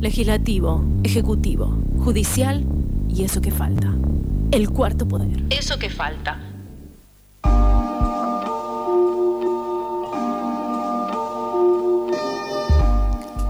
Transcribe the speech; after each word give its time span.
legislativo, 0.00 0.84
ejecutivo, 1.04 1.76
judicial 1.98 2.64
y 3.08 3.24
eso 3.24 3.40
que 3.40 3.50
falta. 3.50 3.94
El 4.50 4.70
cuarto 4.70 5.06
poder. 5.06 5.42
Eso 5.50 5.78
que 5.78 5.90
falta. 5.90 6.40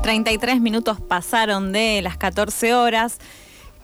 ...33 0.03 0.61
minutos 0.61 1.01
pasaron 1.01 1.73
de 1.73 2.01
las 2.01 2.17
14 2.17 2.75
horas... 2.75 3.19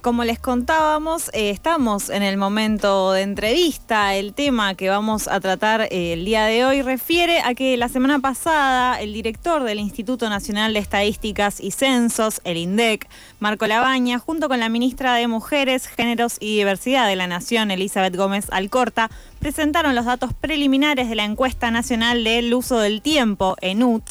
Como 0.02 0.24
les 0.24 0.40
contábamos, 0.40 1.30
eh, 1.32 1.50
estamos 1.50 2.10
en 2.10 2.24
el 2.24 2.36
momento 2.36 3.12
de 3.12 3.22
entrevista. 3.22 4.16
El 4.16 4.34
tema 4.34 4.74
que 4.74 4.88
vamos 4.88 5.28
a 5.28 5.38
tratar 5.38 5.82
eh, 5.82 6.14
el 6.14 6.24
día 6.24 6.44
de 6.46 6.64
hoy 6.64 6.82
refiere 6.82 7.38
a 7.38 7.54
que 7.54 7.76
la 7.76 7.88
semana 7.88 8.18
pasada 8.18 9.00
el 9.00 9.12
director 9.12 9.62
del 9.62 9.78
Instituto 9.78 10.28
Nacional 10.28 10.74
de 10.74 10.80
Estadísticas 10.80 11.60
y 11.60 11.70
Censos, 11.70 12.40
el 12.42 12.56
INDEC, 12.56 13.06
Marco 13.38 13.64
Labaña, 13.68 14.18
junto 14.18 14.48
con 14.48 14.58
la 14.58 14.68
ministra 14.68 15.14
de 15.14 15.28
Mujeres, 15.28 15.86
Géneros 15.86 16.36
y 16.40 16.56
Diversidad 16.56 17.06
de 17.06 17.14
la 17.14 17.28
Nación, 17.28 17.70
Elizabeth 17.70 18.16
Gómez 18.16 18.46
Alcorta, 18.50 19.08
presentaron 19.38 19.94
los 19.94 20.06
datos 20.06 20.34
preliminares 20.34 21.10
de 21.10 21.14
la 21.14 21.24
encuesta 21.24 21.70
nacional 21.70 22.24
del 22.24 22.52
uso 22.52 22.80
del 22.80 23.02
tiempo, 23.02 23.54
ENUT 23.60 24.02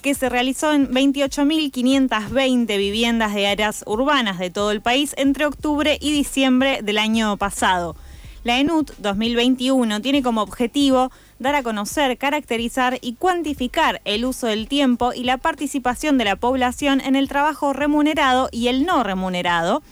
que 0.00 0.14
se 0.14 0.28
realizó 0.28 0.72
en 0.72 0.88
28.520 0.88 2.66
viviendas 2.78 3.34
de 3.34 3.46
áreas 3.46 3.84
urbanas 3.86 4.38
de 4.38 4.50
todo 4.50 4.70
el 4.70 4.80
país 4.80 5.14
entre 5.16 5.46
octubre 5.46 5.98
y 6.00 6.12
diciembre 6.12 6.80
del 6.82 6.98
año 6.98 7.36
pasado. 7.36 7.96
La 8.42 8.58
ENUT 8.58 8.92
2021 8.98 10.00
tiene 10.00 10.22
como 10.22 10.40
objetivo 10.40 11.12
dar 11.38 11.54
a 11.54 11.62
conocer, 11.62 12.16
caracterizar 12.16 12.98
y 13.02 13.14
cuantificar 13.14 14.00
el 14.04 14.24
uso 14.24 14.46
del 14.46 14.66
tiempo 14.66 15.12
y 15.12 15.24
la 15.24 15.36
participación 15.36 16.16
de 16.16 16.24
la 16.24 16.36
población 16.36 17.02
en 17.02 17.16
el 17.16 17.28
trabajo 17.28 17.74
remunerado 17.74 18.48
y 18.50 18.68
el 18.68 18.86
no 18.86 19.02
remunerado 19.02 19.82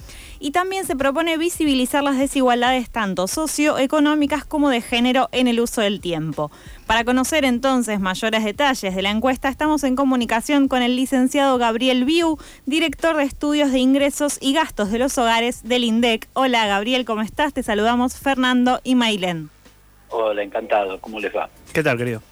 y 0.41 0.51
también 0.51 0.85
se 0.85 0.97
propone 0.97 1.37
visibilizar 1.37 2.03
las 2.03 2.19
desigualdades 2.19 2.91
tanto 2.91 3.27
socioeconómicas 3.27 4.45
como 4.45 4.71
de 4.71 4.81
género 4.81 5.29
en 5.33 5.49
el 5.49 5.61
uso 5.61 5.81
del 5.81 6.01
tiempo. 6.01 6.51
Para 6.87 7.05
conocer 7.05 7.45
entonces 7.45 8.01
mayores 8.01 8.45
detalles 8.45 8.95
de 8.95 9.03
la 9.03 9.11
encuesta, 9.11 9.49
estamos 9.49 9.85
en 9.85 9.97
comunicación 9.97 10.69
con 10.69 10.83
el 10.83 10.97
licenciado 10.97 11.59
Gabriel 11.59 12.05
Viu, 12.05 12.39
director 12.67 13.17
de 13.17 13.25
estudios 13.25 13.73
de 13.73 13.79
ingresos 13.79 14.39
y 14.41 14.55
gastos 14.55 14.91
de 14.91 14.99
los 14.99 15.19
hogares 15.19 15.63
del 15.63 15.85
INDEC. 15.85 16.29
Hola 16.33 16.67
Gabriel, 16.67 17.05
¿cómo 17.05 17.23
estás? 17.23 17.53
Te 17.53 17.63
saludamos 17.63 18.17
Fernando 18.19 18.81
y 18.85 18.95
Mailén. 18.95 19.51
Hola, 20.11 20.43
encantado. 20.43 21.01
¿Cómo 21.01 21.21
les 21.21 21.35
va? 21.35 21.51
¿Qué 21.73 21.83
tal, 21.83 21.99
querido? 21.99 22.23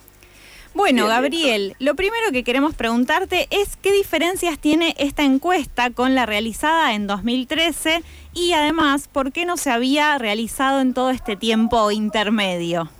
Bueno, 0.76 1.06
Gabriel, 1.06 1.72
lo 1.78 1.94
primero 1.94 2.26
que 2.32 2.44
queremos 2.44 2.74
preguntarte 2.74 3.48
es 3.50 3.78
qué 3.78 3.92
diferencias 3.92 4.58
tiene 4.58 4.94
esta 4.98 5.24
encuesta 5.24 5.88
con 5.88 6.14
la 6.14 6.26
realizada 6.26 6.92
en 6.94 7.06
2013 7.06 8.02
y 8.34 8.52
además, 8.52 9.08
¿por 9.08 9.32
qué 9.32 9.46
no 9.46 9.56
se 9.56 9.70
había 9.70 10.18
realizado 10.18 10.82
en 10.82 10.92
todo 10.92 11.08
este 11.08 11.34
tiempo 11.34 11.90
intermedio? 11.90 12.90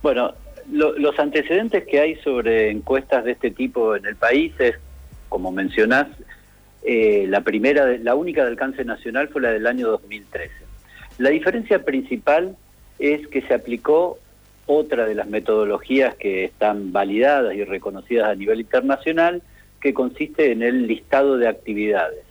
Bueno, 0.00 0.34
los 0.70 1.18
antecedentes 1.18 1.88
que 1.88 1.98
hay 1.98 2.14
sobre 2.22 2.70
encuestas 2.70 3.24
de 3.24 3.32
este 3.32 3.50
tipo 3.50 3.96
en 3.96 4.06
el 4.06 4.14
país 4.14 4.52
es, 4.60 4.76
como 5.28 5.50
mencionás, 5.50 6.06
eh, 6.84 7.26
la 7.28 7.40
primera, 7.40 7.84
la 7.98 8.14
única 8.14 8.44
de 8.44 8.50
alcance 8.50 8.84
nacional 8.84 9.26
fue 9.26 9.42
la 9.42 9.50
del 9.50 9.66
año 9.66 9.88
2013. 9.88 10.52
La 11.18 11.30
diferencia 11.30 11.84
principal 11.84 12.56
es 13.00 13.26
que 13.26 13.42
se 13.42 13.54
aplicó 13.54 14.20
otra 14.66 15.06
de 15.06 15.14
las 15.14 15.28
metodologías 15.28 16.14
que 16.14 16.44
están 16.44 16.92
validadas 16.92 17.54
y 17.54 17.64
reconocidas 17.64 18.28
a 18.28 18.34
nivel 18.34 18.60
internacional, 18.60 19.42
que 19.80 19.92
consiste 19.92 20.52
en 20.52 20.62
el 20.62 20.86
listado 20.86 21.36
de 21.36 21.48
actividades. 21.48 22.24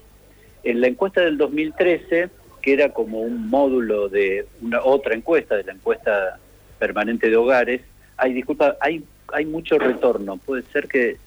En 0.63 0.81
la 0.81 0.87
encuesta 0.87 1.21
del 1.21 1.37
2013, 1.37 2.29
que 2.61 2.73
era 2.73 2.89
como 2.89 3.19
un 3.19 3.49
módulo 3.49 4.09
de 4.09 4.47
una 4.61 4.83
otra 4.83 5.13
encuesta, 5.13 5.55
de 5.55 5.63
la 5.63 5.73
encuesta 5.73 6.39
permanente 6.79 7.29
de 7.29 7.35
hogares, 7.35 7.81
hay, 8.17 8.33
disculpa, 8.33 8.77
hay, 8.79 9.03
hay 9.31 9.45
mucho 9.45 9.77
retorno. 9.77 10.37
Puede 10.37 10.63
ser 10.63 10.87
que 10.87 11.17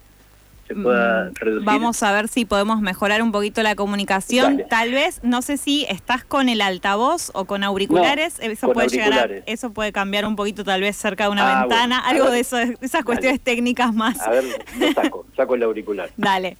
Mm, 0.74 1.64
vamos 1.64 2.02
a 2.02 2.12
ver 2.12 2.28
si 2.28 2.44
podemos 2.44 2.80
mejorar 2.80 3.22
un 3.22 3.30
poquito 3.30 3.62
la 3.62 3.76
comunicación. 3.76 4.64
Tal 4.68 4.92
vez, 4.92 5.20
no 5.22 5.42
sé 5.42 5.56
si 5.56 5.86
estás 5.88 6.24
con 6.24 6.48
el 6.48 6.60
altavoz 6.60 7.30
o 7.34 7.44
con 7.44 7.62
auriculares. 7.62 8.38
eso 8.40 8.72
puede 8.72 8.88
llegar 8.88 9.42
eso 9.46 9.72
puede 9.72 9.92
cambiar 9.92 10.26
un 10.26 10.36
poquito, 10.36 10.64
tal 10.64 10.80
vez 10.80 10.96
cerca 10.96 11.24
de 11.24 11.30
una 11.30 11.58
ah, 11.58 11.60
ventana, 11.60 12.00
algo 12.00 12.30
de 12.30 12.40
eso, 12.40 12.58
esas 12.80 13.04
cuestiones 13.04 13.40
técnicas 13.40 13.94
más. 13.94 14.20
A 14.20 14.30
ver, 14.30 14.44
lo 14.78 14.92
saco, 14.92 15.26
saco 15.36 15.54
el 15.54 15.62
auricular. 15.62 16.10
Dale. 16.16 16.56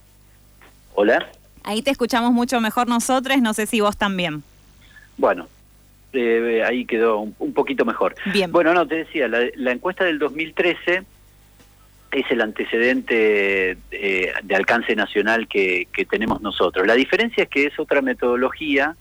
Hola. 0.94 1.26
Ahí 1.64 1.82
te 1.82 1.90
escuchamos 1.90 2.32
mucho 2.32 2.60
mejor 2.60 2.86
nosotros, 2.86 3.38
no 3.42 3.54
sé 3.54 3.66
si 3.66 3.80
vos 3.80 3.96
también. 3.96 4.44
Bueno, 5.16 5.48
eh, 6.12 6.62
ahí 6.64 6.86
quedó 6.86 7.20
un, 7.20 7.52
poquito 7.52 7.84
mejor. 7.84 8.14
Bien. 8.32 8.52
Bueno, 8.52 8.72
no, 8.72 8.86
te 8.86 8.96
decía, 8.96 9.26
la, 9.26 9.40
la 9.56 9.72
encuesta 9.72 10.04
del 10.04 10.18
2013 10.18 11.04
es 12.12 12.30
el 12.30 12.40
antecedente 12.40 13.76
eh, 13.90 14.32
de 14.42 14.56
alcance 14.56 14.94
nacional 14.94 15.48
que, 15.48 15.88
tenemos 16.08 16.40
nosotros. 16.40 16.86
La 16.86 16.94
diferencia 16.94 17.44
es 17.44 17.48
que 17.48 17.66
es 17.66 17.78
otra 17.78 18.00
metodología, 18.00 18.94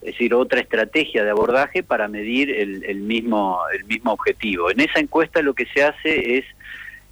es 0.00 0.12
decir, 0.12 0.34
otra 0.34 0.60
estrategia 0.60 1.24
de 1.24 1.30
abordaje 1.30 1.82
para 1.82 2.08
medir 2.08 2.50
el, 2.50 3.00
mismo, 3.00 3.58
el 3.76 3.84
mismo 3.84 4.12
objetivo. 4.12 4.70
En 4.70 4.80
esa 4.80 5.00
encuesta 5.00 5.42
lo 5.42 5.54
que 5.54 5.66
se 5.66 5.82
hace 5.82 6.38
es, 6.38 6.44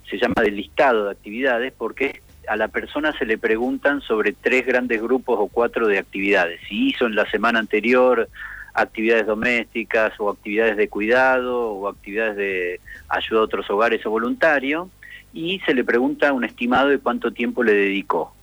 se 0.09 0.19
llama 0.19 0.43
del 0.43 0.57
listado 0.57 1.07
de 1.07 1.13
actividades, 1.13 1.73
porque 1.77 2.21
a 2.49 2.57
la 2.57 2.69
persona 2.69 3.17
se 3.19 3.27
le 3.27 3.39
preguntan 3.39 4.01
sobre 4.01 4.33
tres 4.33 4.67
grandes 4.67 5.03
grupos 5.03 5.39
o 5.41 5.49
cuatro 5.49 5.87
de 5.87 5.99
actividades. 5.99 6.61
Si 6.69 6.89
hizo 6.89 7.07
en 7.07 7.15
la 7.15 7.29
semana 7.31 7.59
anterior 7.59 8.29
actividades 8.75 9.27
domésticas 9.27 10.13
o 10.19 10.31
actividades 10.31 10.77
de 10.77 10.89
cuidado 10.89 11.71
o 11.73 11.89
actividades 11.89 12.37
de 12.37 12.81
ayuda 13.09 13.41
a 13.41 13.45
otros 13.45 13.69
hogares 13.71 14.05
o 14.07 14.11
voluntario 14.11 14.91
y 15.33 15.61
se 15.61 15.75
le 15.75 15.85
pregunta 15.85 16.33
un 16.33 16.45
estimado 16.45 16.89
de 16.89 16.99
cuánto 16.99 17.33
tiempo 17.33 17.63
le 17.63 17.73
dedicó 17.73 18.35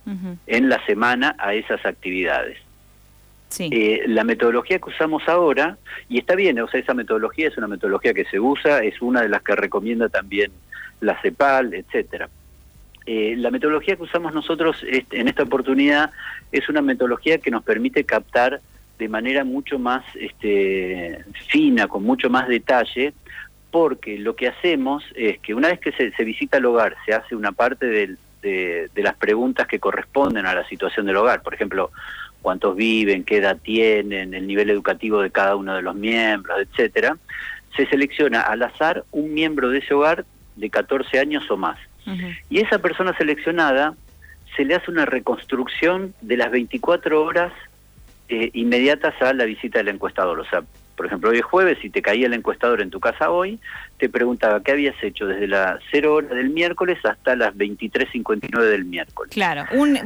en 0.47 0.69
la 0.69 0.83
semana 0.85 1.35
a 1.37 1.53
esas 1.53 1.85
actividades. 1.85 2.57
Eh, 3.59 4.03
la 4.07 4.23
metodología 4.23 4.79
que 4.79 4.89
usamos 4.89 5.27
ahora, 5.27 5.77
y 6.07 6.19
está 6.19 6.35
bien, 6.35 6.59
o 6.59 6.67
sea, 6.67 6.79
esa 6.79 6.93
metodología 6.93 7.47
es 7.47 7.57
una 7.57 7.67
metodología 7.67 8.13
que 8.13 8.25
se 8.25 8.39
usa, 8.39 8.79
es 8.79 9.01
una 9.01 9.21
de 9.21 9.29
las 9.29 9.41
que 9.41 9.55
recomienda 9.55 10.09
también 10.09 10.51
la 11.01 11.19
CEPAL, 11.21 11.73
etcétera. 11.73 12.29
Eh, 13.05 13.35
la 13.37 13.49
metodología 13.49 13.95
que 13.95 14.03
usamos 14.03 14.33
nosotros 14.33 14.83
en 14.83 15.27
esta 15.27 15.43
oportunidad 15.43 16.11
es 16.51 16.69
una 16.69 16.81
metodología 16.81 17.39
que 17.39 17.49
nos 17.49 17.63
permite 17.63 18.03
captar 18.03 18.61
de 18.99 19.09
manera 19.09 19.43
mucho 19.43 19.79
más 19.79 20.03
este, 20.15 21.23
fina, 21.47 21.87
con 21.87 22.03
mucho 22.03 22.29
más 22.29 22.47
detalle, 22.47 23.13
porque 23.71 24.17
lo 24.17 24.35
que 24.35 24.47
hacemos 24.47 25.03
es 25.15 25.39
que 25.39 25.53
una 25.53 25.69
vez 25.69 25.79
que 25.79 25.91
se, 25.91 26.23
visita 26.23 26.57
el 26.57 26.65
hogar, 26.65 26.95
se 27.05 27.13
hace 27.13 27.35
una 27.35 27.51
parte 27.51 27.85
de, 28.41 28.89
las 28.95 29.15
preguntas 29.15 29.67
que 29.67 29.79
corresponden 29.79 30.45
a 30.45 30.53
la 30.53 30.67
situación 30.67 31.05
del 31.05 31.17
hogar, 31.17 31.41
por 31.41 31.53
ejemplo, 31.53 31.91
cuántos 32.41 32.75
viven, 32.75 33.23
qué 33.23 33.37
edad 33.37 33.57
tienen, 33.61 34.33
el 34.33 34.47
nivel 34.47 34.69
educativo 34.69 35.21
de 35.21 35.29
cada 35.29 35.55
uno 35.55 35.75
de 35.75 35.81
los 35.81 35.95
miembros, 35.95 36.57
etcétera, 36.61 37.17
se 37.75 37.85
selecciona 37.87 38.41
al 38.41 38.63
azar 38.63 39.03
un 39.11 39.33
miembro 39.33 39.69
de 39.69 39.79
ese 39.79 39.93
hogar 39.93 40.25
de 40.55 40.69
14 40.69 41.19
años 41.19 41.49
o 41.49 41.57
más. 41.57 41.77
Y 42.49 42.59
esa 42.59 42.79
persona 42.79 43.15
seleccionada 43.15 43.93
se 44.55 44.65
le 44.65 44.73
hace 44.73 44.89
una 44.89 45.05
reconstrucción 45.05 46.15
de 46.21 46.37
las 46.37 46.49
24 46.49 47.23
horas 47.23 47.53
eh, 48.29 48.49
inmediatas 48.53 49.13
a 49.21 49.31
la 49.33 49.45
visita 49.45 49.77
del 49.77 49.89
encuestador. 49.89 50.39
O 50.39 50.45
sea, 50.45 50.63
por 50.99 51.05
ejemplo, 51.05 51.29
hoy 51.29 51.37
es 51.37 51.45
jueves, 51.45 51.77
si 51.81 51.89
te 51.89 52.01
caía 52.01 52.25
el 52.25 52.33
encuestador 52.33 52.81
en 52.81 52.89
tu 52.89 52.99
casa 52.99 53.31
hoy, 53.31 53.57
te 53.99 54.09
preguntaba 54.09 54.61
qué 54.61 54.73
habías 54.73 55.01
hecho 55.01 55.27
desde 55.27 55.47
las 55.47 55.79
0 55.91 56.13
horas 56.13 56.31
del 56.31 56.49
miércoles 56.49 56.97
hasta 57.05 57.37
las 57.37 57.55
23.59 57.55 58.59
del 58.63 58.83
miércoles. 58.83 59.33
Claro, 59.33 59.63
un, 59.71 59.97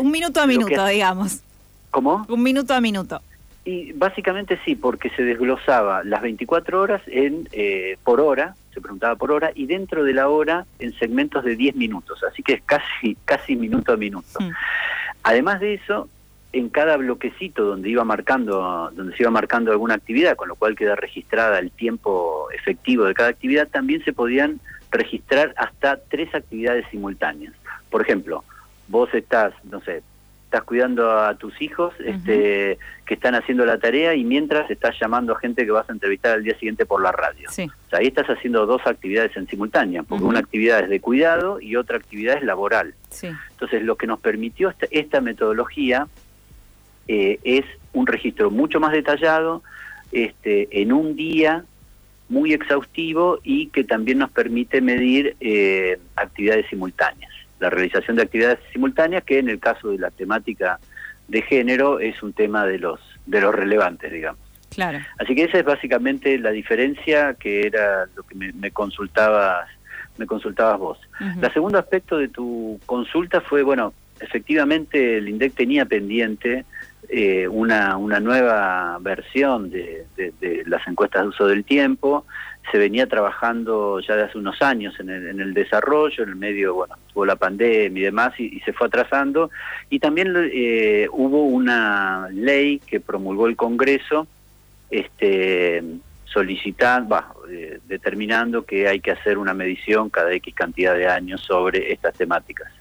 un 0.00 0.10
minuto 0.10 0.40
a 0.40 0.46
minuto, 0.48 0.84
digamos. 0.84 1.44
¿Cómo? 1.92 2.26
Un 2.28 2.42
minuto 2.42 2.74
a 2.74 2.80
minuto. 2.80 3.22
Y 3.64 3.92
básicamente 3.92 4.58
sí, 4.64 4.74
porque 4.74 5.10
se 5.10 5.22
desglosaba 5.22 6.02
las 6.02 6.20
24 6.22 6.80
horas 6.80 7.02
en 7.06 7.48
eh, 7.52 7.96
por 8.02 8.20
hora, 8.20 8.56
se 8.74 8.80
preguntaba 8.80 9.14
por 9.14 9.30
hora, 9.30 9.52
y 9.54 9.66
dentro 9.66 10.02
de 10.02 10.12
la 10.12 10.28
hora 10.28 10.66
en 10.80 10.92
segmentos 10.98 11.44
de 11.44 11.54
10 11.54 11.76
minutos, 11.76 12.20
así 12.24 12.42
que 12.42 12.54
es 12.54 12.62
casi, 12.64 13.16
casi 13.24 13.54
minuto 13.54 13.92
a 13.92 13.96
minuto. 13.96 14.40
Hmm. 14.40 14.50
Además 15.22 15.60
de 15.60 15.74
eso, 15.74 16.08
en 16.52 16.68
cada 16.68 16.96
bloquecito 16.96 17.64
donde 17.64 17.88
iba 17.88 18.04
marcando 18.04 18.90
donde 18.94 19.16
se 19.16 19.22
iba 19.22 19.30
marcando 19.30 19.72
alguna 19.72 19.94
actividad 19.94 20.36
con 20.36 20.48
lo 20.48 20.56
cual 20.56 20.76
queda 20.76 20.94
registrada 20.94 21.58
el 21.58 21.70
tiempo 21.70 22.48
efectivo 22.52 23.04
de 23.04 23.14
cada 23.14 23.30
actividad 23.30 23.68
también 23.68 24.04
se 24.04 24.12
podían 24.12 24.60
registrar 24.90 25.54
hasta 25.56 25.98
tres 26.10 26.34
actividades 26.34 26.84
simultáneas. 26.90 27.54
Por 27.90 28.02
ejemplo 28.02 28.44
vos 28.88 29.12
estás 29.14 29.52
no 29.64 29.80
sé 29.80 30.02
estás 30.52 30.64
cuidando 30.64 31.10
a 31.18 31.34
tus 31.36 31.62
hijos 31.62 31.94
este, 32.04 32.76
que 33.06 33.14
están 33.14 33.34
haciendo 33.34 33.64
la 33.64 33.78
tarea 33.78 34.14
y 34.14 34.22
mientras 34.22 34.70
estás 34.70 34.94
llamando 35.00 35.32
a 35.32 35.38
gente 35.38 35.64
que 35.64 35.70
vas 35.70 35.88
a 35.88 35.92
entrevistar 35.92 36.32
al 36.32 36.44
día 36.44 36.52
siguiente 36.58 36.84
por 36.84 37.02
la 37.02 37.10
radio. 37.10 37.48
O 37.48 37.52
sea, 37.52 37.70
ahí 37.92 38.08
estás 38.08 38.26
haciendo 38.26 38.66
dos 38.66 38.82
actividades 38.84 39.34
en 39.38 39.46
simultánea, 39.46 40.02
porque 40.02 40.24
una 40.24 40.40
actividad 40.40 40.80
es 40.80 40.90
de 40.90 41.00
cuidado 41.00 41.58
y 41.58 41.76
otra 41.76 41.96
actividad 41.96 42.36
es 42.36 42.42
laboral. 42.42 42.94
Entonces, 43.22 43.82
lo 43.82 43.96
que 43.96 44.06
nos 44.06 44.20
permitió 44.20 44.74
esta, 44.90 45.22
metodología 45.22 46.06
eh, 47.14 47.38
es 47.44 47.66
un 47.92 48.06
registro 48.06 48.50
mucho 48.50 48.80
más 48.80 48.92
detallado, 48.92 49.62
este, 50.12 50.80
en 50.80 50.94
un 50.94 51.14
día 51.14 51.66
muy 52.30 52.54
exhaustivo 52.54 53.38
y 53.42 53.66
que 53.66 53.84
también 53.84 54.16
nos 54.16 54.30
permite 54.30 54.80
medir 54.80 55.36
eh, 55.40 55.98
actividades 56.16 56.64
simultáneas. 56.70 57.30
La 57.60 57.68
realización 57.68 58.16
de 58.16 58.22
actividades 58.22 58.60
simultáneas 58.72 59.24
que 59.24 59.38
en 59.38 59.50
el 59.50 59.60
caso 59.60 59.90
de 59.90 59.98
la 59.98 60.10
temática 60.10 60.80
de 61.28 61.42
género 61.42 62.00
es 62.00 62.22
un 62.22 62.32
tema 62.32 62.64
de 62.64 62.78
los 62.78 62.98
de 63.26 63.42
los 63.42 63.54
relevantes, 63.54 64.10
digamos. 64.10 64.40
Claro. 64.70 64.98
Así 65.18 65.34
que 65.34 65.44
esa 65.44 65.58
es 65.58 65.64
básicamente 65.66 66.38
la 66.38 66.50
diferencia 66.50 67.34
que 67.34 67.66
era 67.66 68.06
lo 68.16 68.22
que 68.22 68.34
me, 68.34 68.70
consultabas 68.70 69.68
me 70.16 70.24
consultabas 70.24 70.78
vos. 70.78 70.98
El 71.20 71.52
segundo 71.52 71.78
aspecto 71.78 72.16
de 72.16 72.28
tu 72.28 72.80
consulta 72.86 73.42
fue, 73.42 73.62
bueno, 73.62 73.92
efectivamente 74.20 75.18
el 75.18 75.28
INDEC 75.28 75.54
tenía 75.54 75.84
pendiente 75.84 76.64
eh, 77.08 77.48
una, 77.48 77.96
una 77.96 78.20
nueva 78.20 78.98
versión 79.00 79.70
de, 79.70 80.06
las 80.66 80.86
encuestas 80.86 81.22
de 81.22 81.28
uso 81.28 81.46
del 81.46 81.64
tiempo. 81.64 82.24
Se 82.70 82.78
venía 82.78 83.06
trabajando 83.08 83.98
ya 84.00 84.14
de 84.14 84.22
hace 84.22 84.38
unos 84.38 84.62
años 84.62 84.98
en 85.00 85.10
el, 85.10 85.26
en 85.26 85.40
el 85.40 85.52
desarrollo, 85.52 86.22
en 86.22 86.30
el 86.30 86.36
medio, 86.36 86.74
bueno, 86.74 86.94
tuvo 87.12 87.26
la 87.26 87.36
pandemia 87.36 88.00
y 88.00 88.04
demás, 88.04 88.38
y, 88.38 88.60
se 88.60 88.72
fue 88.72 88.86
atrasando. 88.86 89.50
Y 89.90 89.98
también 89.98 90.32
eh, 90.52 91.08
hubo 91.10 91.44
una 91.44 92.28
ley 92.32 92.78
que 92.78 93.00
promulgó 93.00 93.46
el 93.46 93.56
Congreso, 93.56 94.26
este 94.90 95.82
solicitando, 96.32 97.22
eh, 97.50 97.78
determinando 97.86 98.64
que 98.64 98.88
hay 98.88 99.00
que 99.00 99.10
hacer 99.10 99.36
una 99.36 99.52
medición 99.52 100.08
cada 100.08 100.32
X 100.32 100.54
cantidad 100.54 100.94
de 100.94 101.06
años 101.06 101.42
sobre 101.42 101.92
estas 101.92 102.14
temáticas. 102.14 102.72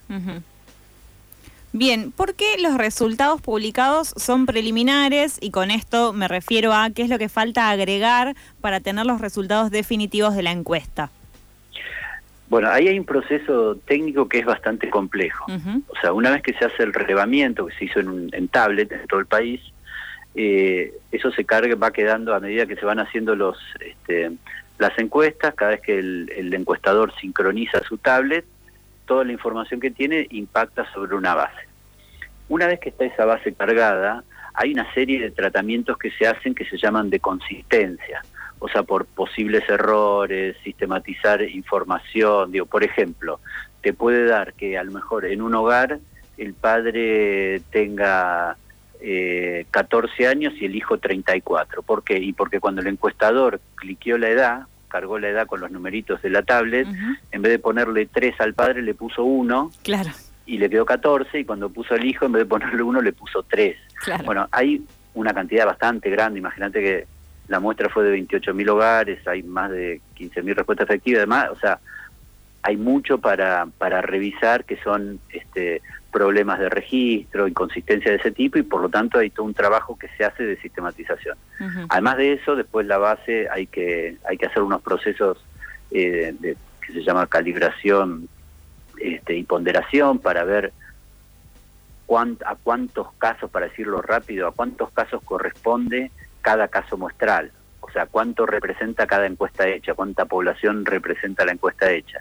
Bien, 1.73 2.12
¿por 2.12 2.35
qué 2.35 2.57
los 2.59 2.77
resultados 2.77 3.41
publicados 3.41 4.13
son 4.18 4.45
preliminares? 4.45 5.38
Y 5.39 5.51
con 5.51 5.71
esto 5.71 6.12
me 6.12 6.27
refiero 6.27 6.73
a 6.73 6.89
qué 6.89 7.03
es 7.03 7.09
lo 7.09 7.18
que 7.18 7.29
falta 7.29 7.69
agregar 7.69 8.35
para 8.59 8.81
tener 8.81 9.06
los 9.06 9.21
resultados 9.21 9.71
definitivos 9.71 10.35
de 10.35 10.44
la 10.44 10.51
encuesta. 10.51 11.12
Bueno, 12.50 12.69
ahí 12.69 12.89
hay 12.89 13.00
un 13.00 13.06
proceso 13.06 13.77
técnico 13.88 14.27
que 14.27 14.39
es 14.39 14.45
bastante 14.45 14.89
complejo. 14.89 15.45
O 15.88 15.95
sea, 16.01 16.12
una 16.12 16.31
vez 16.31 16.41
que 16.41 16.53
se 16.53 16.65
hace 16.65 16.83
el 16.83 16.94
relevamiento, 16.94 17.65
que 17.68 17.75
se 17.75 17.85
hizo 17.85 18.01
en, 18.01 18.29
en 18.33 18.50
tablet 18.50 18.91
en 18.91 19.07
todo 19.07 19.21
el 19.21 19.25
país, 19.25 19.62
eh, 20.35 20.94
eso 21.13 21.31
se 21.31 21.45
carga, 21.45 21.75
va 21.75 21.91
quedando 21.91 22.35
a 22.35 22.41
medida 22.41 22.65
que 22.65 22.75
se 22.75 22.85
van 22.85 23.00
haciendo 23.00 23.35
los 23.35 23.57
este, 23.79 24.31
las 24.77 24.97
encuestas, 25.00 25.53
cada 25.56 25.71
vez 25.71 25.81
que 25.81 26.00
el 26.00 26.53
encuestador 26.53 27.13
sincroniza 27.21 27.79
su 27.88 27.97
tablet, 27.97 28.44
toda 29.12 29.25
la 29.25 29.34
información 29.34 29.81
que 29.81 29.92
tiene 29.92 30.25
impacta 30.30 30.90
sobre 30.94 31.16
una 31.16 31.36
base. 31.36 31.68
Una 32.48 32.66
vez 32.66 32.80
que 32.80 32.88
está 32.88 33.04
esa 33.04 33.25
base 33.25 33.52
cargada, 33.52 34.24
hay 34.54 34.72
una 34.72 34.90
serie 34.94 35.19
de 35.19 35.31
tratamientos 35.31 35.98
que 35.98 36.12
se 36.12 36.25
hacen 36.25 36.56
que 36.56 36.63
se 36.63 36.78
llaman 36.78 37.10
de 37.10 37.19
consistencia, 37.19 38.22
o 38.60 38.69
sea, 38.69 38.84
por 38.84 39.06
posibles 39.06 39.68
errores, 39.68 40.56
sistematizar 40.63 41.42
información, 41.42 42.54
digo, 42.54 42.68
por 42.68 42.86
ejemplo, 42.86 43.42
te 43.81 43.92
puede 43.92 44.24
dar 44.24 44.54
que 44.54 44.78
a 44.78 44.84
lo 44.86 44.94
mejor 44.94 45.25
en 45.25 45.42
un 45.42 45.56
hogar 45.56 46.00
el 46.38 46.54
padre 46.54 47.60
tenga 47.69 48.56
eh, 49.02 49.66
14 49.72 50.25
años 50.25 50.54
y 50.57 50.64
el 50.68 50.75
hijo 50.78 51.00
34. 51.00 51.81
¿Por 51.81 52.06
qué? 52.06 52.18
Y 52.18 52.31
porque 52.31 52.62
cuando 52.62 52.80
el 52.80 52.88
encuestador 52.88 53.60
cliqueó 53.75 54.18
la 54.18 54.30
edad, 54.30 54.68
cargó 54.92 55.18
la 55.18 55.30
edad 55.30 55.48
con 55.48 55.62
los 55.62 55.72
numeritos 55.72 56.22
de 56.22 56.30
la 56.30 56.44
tablet, 56.44 56.88
en 57.32 57.42
vez 57.42 57.52
de 57.52 57.60
ponerle 57.60 58.06
3 58.08 58.40
al 58.42 58.54
padre 58.54 58.82
le 58.82 58.94
puso 58.94 59.24
1. 59.24 59.72
Claro. 59.84 60.12
Y 60.46 60.58
le 60.58 60.70
quedó 60.70 60.86
14 60.86 61.40
y 61.40 61.46
cuando 61.46 61.70
puso 61.70 61.94
al 61.94 62.06
hijo 62.06 62.26
en 62.26 62.34
vez 62.34 62.44
de 62.44 62.50
ponerle 62.50 62.84
1 62.84 63.02
le 63.02 63.14
puso 63.14 63.44
3. 63.44 63.78
Bueno, 64.26 64.48
hay 64.52 64.84
una 65.14 65.34
cantidad 65.34 65.66
bastante 65.66 66.10
grande, 66.10 66.40
imagínate 66.40 66.82
que 66.82 67.08
la 67.48 67.60
muestra 67.60 67.90
fue 67.90 68.04
de 68.04 68.18
28.000 68.18 68.70
hogares, 68.70 69.28
hay 69.28 69.44
más 69.44 69.72
de 69.72 70.02
15.000 70.18 70.56
respuestas 70.56 70.90
efectivas, 70.90 71.20
además, 71.20 71.50
o 71.52 71.56
sea, 71.56 71.80
hay 72.63 72.78
mucho 72.78 73.18
para, 73.18 73.68
para 73.78 74.02
revisar 74.02 74.66
que 74.66 74.78
son 74.78 75.19
este, 75.30 75.81
problemas 76.12 76.60
de 76.60 76.69
registro, 76.69 77.48
inconsistencia 77.48 78.12
de 78.12 78.18
ese 78.18 78.31
tipo 78.31 78.60
y 78.60 78.63
por 78.63 78.81
lo 78.81 78.90
tanto 78.90 79.19
hay 79.19 79.30
todo 79.30 79.46
un 79.46 79.54
trabajo 79.54 79.98
que 79.98 80.10
se 80.18 80.25
hace 80.25 80.44
de 80.44 80.58
sistematización. 80.58 81.38
Además 81.90 82.18
de 82.18 82.34
eso, 82.34 82.56
después 82.56 82.86
la 82.86 82.98
base 82.98 83.48
hay 83.50 83.68
que 83.68 84.18
hay 84.28 84.38
que 84.38 84.46
hacer 84.46 84.62
unos 84.62 84.81
procesos 84.81 85.44
eh, 85.92 86.36
de, 86.40 86.58
que 86.86 86.94
se 86.94 87.04
llama 87.04 87.28
calibración 87.28 88.28
este, 89.00 89.36
y 89.36 89.44
ponderación 89.44 90.19
para 90.19 90.44
ver 90.44 90.74
a 92.46 92.56
cuántos 92.62 93.14
casos, 93.14 93.50
para 93.50 93.68
decirlo 93.68 94.02
rápido, 94.02 94.48
a 94.48 94.52
cuántos 94.52 94.92
casos 94.92 95.22
corresponde 95.24 96.12
cada 96.42 96.68
caso 96.68 96.98
muestral. 96.98 97.52
O 97.80 97.90
sea, 97.90 98.06
cuánto 98.06 98.46
representa 98.46 99.07
cada 99.07 99.25
encuesta 99.25 99.68
hecha, 99.68 99.94
cuánta 99.94 100.25
población 100.25 100.86
representa 100.86 101.46
la 101.46 101.54
encuesta 101.54 101.90
hecha. 101.92 102.19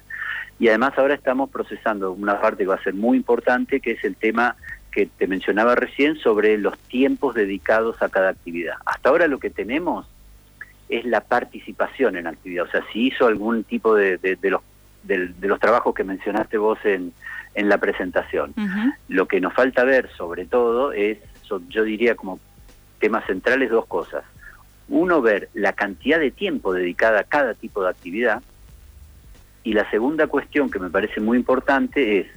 Y 0.59 0.67
además 0.67 0.93
ahora 0.97 1.15
estamos 1.15 1.49
procesando 1.49 2.11
una 2.11 2.39
parte 2.39 2.63
que 2.63 2.69
va 2.69 2.75
a 2.75 2.83
ser 2.83 2.93
muy 2.93 3.17
importante, 3.17 3.79
que 3.79 3.91
es 3.91 4.03
el 4.03 4.15
tema 4.15 4.55
que 4.91 5.05
te 5.05 5.25
mencionaba 5.27 5.75
recién 5.75 6.17
sobre 6.17 6.57
los 6.57 6.77
tiempos 6.77 7.33
dedicados 7.33 8.01
a 8.01 8.09
cada 8.09 8.29
actividad. 8.29 8.75
Hasta 8.85 9.09
ahora 9.09 9.27
lo 9.27 9.39
que 9.39 9.49
tenemos 9.49 10.05
es 10.89 11.05
la 11.05 11.21
participación 11.21 12.17
en 12.17 12.27
actividad, 12.27 12.65
o 12.65 12.69
sea, 12.71 12.83
si 12.91 13.07
hizo 13.07 13.25
algún 13.25 13.63
tipo 13.63 13.95
de, 13.95 14.19
los, 14.43 14.61
de, 15.03 15.47
los 15.47 15.59
trabajos 15.59 15.95
que 15.95 16.03
mencionaste 16.03 16.57
vos 16.57 16.77
en, 16.83 17.13
en 17.55 17.69
la 17.69 17.77
presentación. 17.77 18.53
Lo 19.07 19.27
que 19.27 19.39
nos 19.39 19.53
falta 19.53 19.83
ver 19.85 20.09
sobre 20.17 20.45
todo 20.45 20.91
es, 20.91 21.17
yo 21.69 21.83
diría 21.83 22.15
como 22.15 22.39
temas 22.99 23.25
centrales, 23.25 23.69
dos 23.69 23.85
cosas. 23.87 24.23
Uno, 24.89 25.21
ver 25.21 25.49
la 25.53 25.73
cantidad 25.73 26.19
de 26.19 26.31
tiempo 26.31 26.73
dedicada 26.73 27.21
a 27.21 27.23
cada 27.23 27.53
tipo 27.53 27.83
de 27.83 27.89
actividad, 27.89 28.41
y 29.63 29.73
la 29.73 29.89
segunda 29.89 30.27
cuestión 30.27 30.69
que 30.69 30.79
me 30.79 30.89
parece 30.89 31.19
muy 31.19 31.37
importante 31.37 32.19
es 32.19 32.27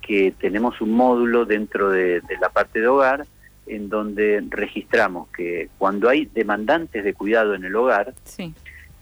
que 0.00 0.34
tenemos 0.38 0.80
un 0.80 0.92
módulo 0.92 1.44
dentro 1.44 1.90
de, 1.90 2.22
la 2.40 2.48
parte 2.48 2.80
de 2.80 2.88
hogar 2.88 3.26
en 3.66 3.88
donde 3.88 4.42
registramos 4.48 5.28
que 5.28 5.68
cuando 5.78 6.08
hay 6.08 6.26
demandantes 6.26 7.04
de 7.04 7.14
cuidado 7.14 7.54
en 7.54 7.64
el 7.64 7.76
hogar, 7.76 8.12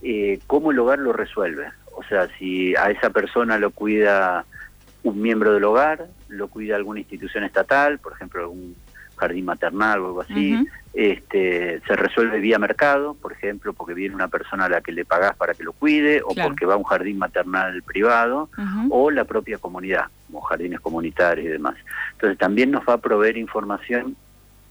eh, 0.03 0.39
cómo 0.47 0.71
el 0.71 0.79
hogar 0.79 0.99
lo 0.99 1.15
resuelve. 1.15 1.69
O 1.97 2.05
sea, 2.05 2.29
si 2.39 2.77
a 2.77 2.91
esa 2.91 3.11
persona 3.11 3.59
lo 3.59 3.71
cuida 3.71 4.45
un 5.03 5.21
miembro 5.21 5.55
del 5.55 5.65
hogar, 5.65 6.09
lo 6.29 6.49
cuida 6.49 6.77
alguna 6.77 7.01
institución 7.01 7.45
estatal, 7.45 7.99
por 7.99 8.13
ejemplo, 8.13 8.43
algún 8.43 8.77
jardín 9.21 9.45
maternal 9.45 10.01
o 10.01 10.07
algo 10.07 10.21
así, 10.23 10.67
este, 10.93 11.81
se 11.87 11.97
resuelve 11.97 12.41
vía 12.41 12.59
mercado, 12.59 13.15
por 13.15 13.33
ejemplo, 13.33 13.73
porque 13.73 13.95
viene 13.95 14.15
una 14.15 14.29
persona 14.29 14.65
a 14.65 14.69
la 14.69 14.81
que 14.81 14.93
le 14.93 15.05
pagás 15.05 15.37
para 15.37 15.55
que 15.55 15.63
lo 15.63 15.73
cuide, 15.73 16.23
o 16.23 16.35
porque 16.35 16.67
va 16.67 16.75
a 16.75 16.77
un 16.77 16.85
jardín 16.85 17.19
maternal 17.19 17.83
privado, 17.83 18.49
o 18.89 19.11
la 19.11 19.25
propia 19.25 19.59
comunidad, 19.59 20.07
como 20.27 20.41
jardines 20.41 20.81
comunitarios 20.81 21.47
y 21.47 21.51
demás. 21.51 21.77
Entonces 22.13 22.39
también 22.39 22.71
nos 22.71 22.85
va 22.89 22.95
a 22.95 22.99
proveer 22.99 23.37
información 23.37 24.17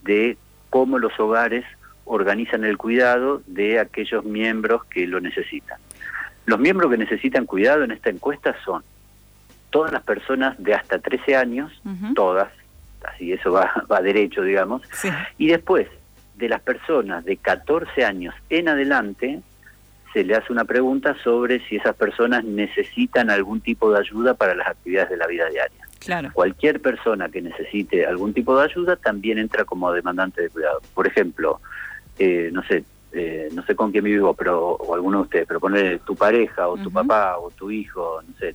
de 0.02 0.36
cómo 0.68 0.98
los 0.98 1.18
hogares 1.18 1.64
organizan 2.04 2.64
el 2.64 2.76
cuidado 2.76 3.42
de 3.46 3.78
aquellos 3.78 4.24
miembros 4.24 4.84
que 4.86 5.06
lo 5.06 5.20
necesitan. 5.20 5.78
Los 6.44 6.58
miembros 6.58 6.90
que 6.90 6.98
necesitan 6.98 7.46
cuidado 7.46 7.84
en 7.84 7.92
esta 7.92 8.10
encuesta 8.10 8.56
son 8.64 8.82
todas 9.70 9.92
las 9.92 10.02
personas 10.02 10.56
de 10.58 10.74
hasta 10.74 10.98
13 10.98 11.36
años, 11.36 11.72
todas, 12.14 12.48
así 13.04 13.32
eso 13.32 13.52
va, 13.52 13.84
va 13.90 14.00
derecho, 14.00 14.42
digamos, 14.42 14.82
y 15.38 15.48
después 15.48 15.88
de 16.36 16.48
las 16.48 16.60
personas 16.60 17.24
de 17.24 17.36
14 17.36 18.04
años 18.04 18.34
en 18.48 18.68
adelante, 18.68 19.40
se 20.12 20.24
le 20.24 20.34
hace 20.34 20.52
una 20.52 20.64
pregunta 20.64 21.14
sobre 21.22 21.60
si 21.68 21.76
esas 21.76 21.94
personas 21.94 22.44
necesitan 22.44 23.30
algún 23.30 23.60
tipo 23.60 23.92
de 23.92 24.00
ayuda 24.00 24.34
para 24.34 24.54
las 24.54 24.68
actividades 24.68 25.10
de 25.10 25.16
la 25.16 25.26
vida 25.26 25.48
diaria. 25.48 25.86
Claro. 26.00 26.30
Cualquier 26.32 26.80
persona 26.80 27.28
que 27.28 27.42
necesite 27.42 28.06
algún 28.06 28.32
tipo 28.32 28.56
de 28.56 28.64
ayuda 28.64 28.96
también 28.96 29.38
entra 29.38 29.64
como 29.64 29.92
demandante 29.92 30.42
de 30.42 30.48
cuidado. 30.48 30.80
Por 30.94 31.06
ejemplo, 31.06 31.60
eh, 32.18 32.48
no 32.52 32.62
sé, 32.64 32.84
eh, 33.12 33.48
no 33.52 33.62
sé 33.64 33.74
con 33.76 33.92
quién 33.92 34.04
vivo, 34.04 34.34
pero 34.34 34.70
o 34.70 34.94
alguno 34.94 35.18
de 35.18 35.22
ustedes, 35.24 35.46
pero 35.46 35.60
poner 35.60 36.00
tu 36.00 36.16
pareja 36.16 36.68
o 36.68 36.76
tu 36.78 36.90
papá 36.90 37.36
o 37.38 37.50
tu 37.50 37.70
hijo, 37.70 38.22
no 38.26 38.34
sé, 38.38 38.54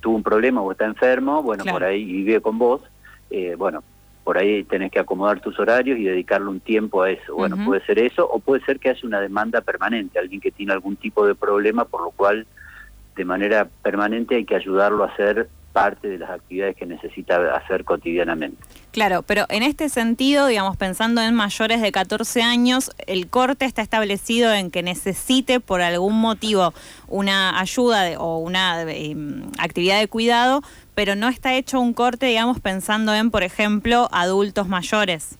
tuvo 0.00 0.16
un 0.16 0.22
problema 0.22 0.62
o 0.62 0.72
está 0.72 0.86
enfermo, 0.86 1.42
bueno, 1.42 1.64
por 1.64 1.84
ahí 1.84 2.04
vive 2.04 2.40
con 2.40 2.58
vos, 2.58 2.80
eh, 3.30 3.54
bueno, 3.56 3.82
por 4.24 4.38
ahí 4.38 4.64
tenés 4.64 4.90
que 4.90 4.98
acomodar 4.98 5.40
tus 5.40 5.58
horarios 5.58 5.98
y 5.98 6.04
dedicarle 6.04 6.48
un 6.48 6.60
tiempo 6.60 7.02
a 7.02 7.10
eso. 7.10 7.34
Bueno, 7.34 7.56
puede 7.64 7.84
ser 7.86 7.98
eso 7.98 8.28
o 8.28 8.40
puede 8.40 8.64
ser 8.64 8.80
que 8.80 8.90
haya 8.90 9.00
una 9.04 9.20
demanda 9.20 9.60
permanente, 9.60 10.18
alguien 10.18 10.40
que 10.40 10.50
tiene 10.50 10.72
algún 10.72 10.96
tipo 10.96 11.26
de 11.26 11.34
problema 11.34 11.84
por 11.84 12.02
lo 12.02 12.10
cual 12.10 12.46
de 13.14 13.24
manera 13.24 13.68
permanente 13.82 14.34
hay 14.34 14.44
que 14.44 14.56
ayudarlo 14.56 15.04
a 15.04 15.08
hacer 15.08 15.48
parte 15.76 16.08
de 16.08 16.16
las 16.16 16.30
actividades 16.30 16.74
que 16.74 16.86
necesita 16.86 17.54
hacer 17.54 17.84
cotidianamente. 17.84 18.56
Claro, 18.92 19.20
pero 19.20 19.44
en 19.50 19.62
este 19.62 19.90
sentido, 19.90 20.46
digamos, 20.46 20.78
pensando 20.78 21.20
en 21.20 21.34
mayores 21.34 21.82
de 21.82 21.92
14 21.92 22.40
años, 22.40 22.92
el 23.06 23.28
corte 23.28 23.66
está 23.66 23.82
establecido 23.82 24.54
en 24.54 24.70
que 24.70 24.82
necesite 24.82 25.60
por 25.60 25.82
algún 25.82 26.18
motivo 26.18 26.72
una 27.08 27.60
ayuda 27.60 28.18
o 28.18 28.38
una 28.38 28.90
em, 28.90 29.42
actividad 29.58 30.00
de 30.00 30.08
cuidado, 30.08 30.62
pero 30.94 31.14
no 31.14 31.28
está 31.28 31.52
hecho 31.52 31.78
un 31.78 31.92
corte, 31.92 32.24
digamos, 32.24 32.58
pensando 32.58 33.14
en, 33.14 33.30
por 33.30 33.42
ejemplo, 33.42 34.08
adultos 34.12 34.68
mayores. 34.68 35.36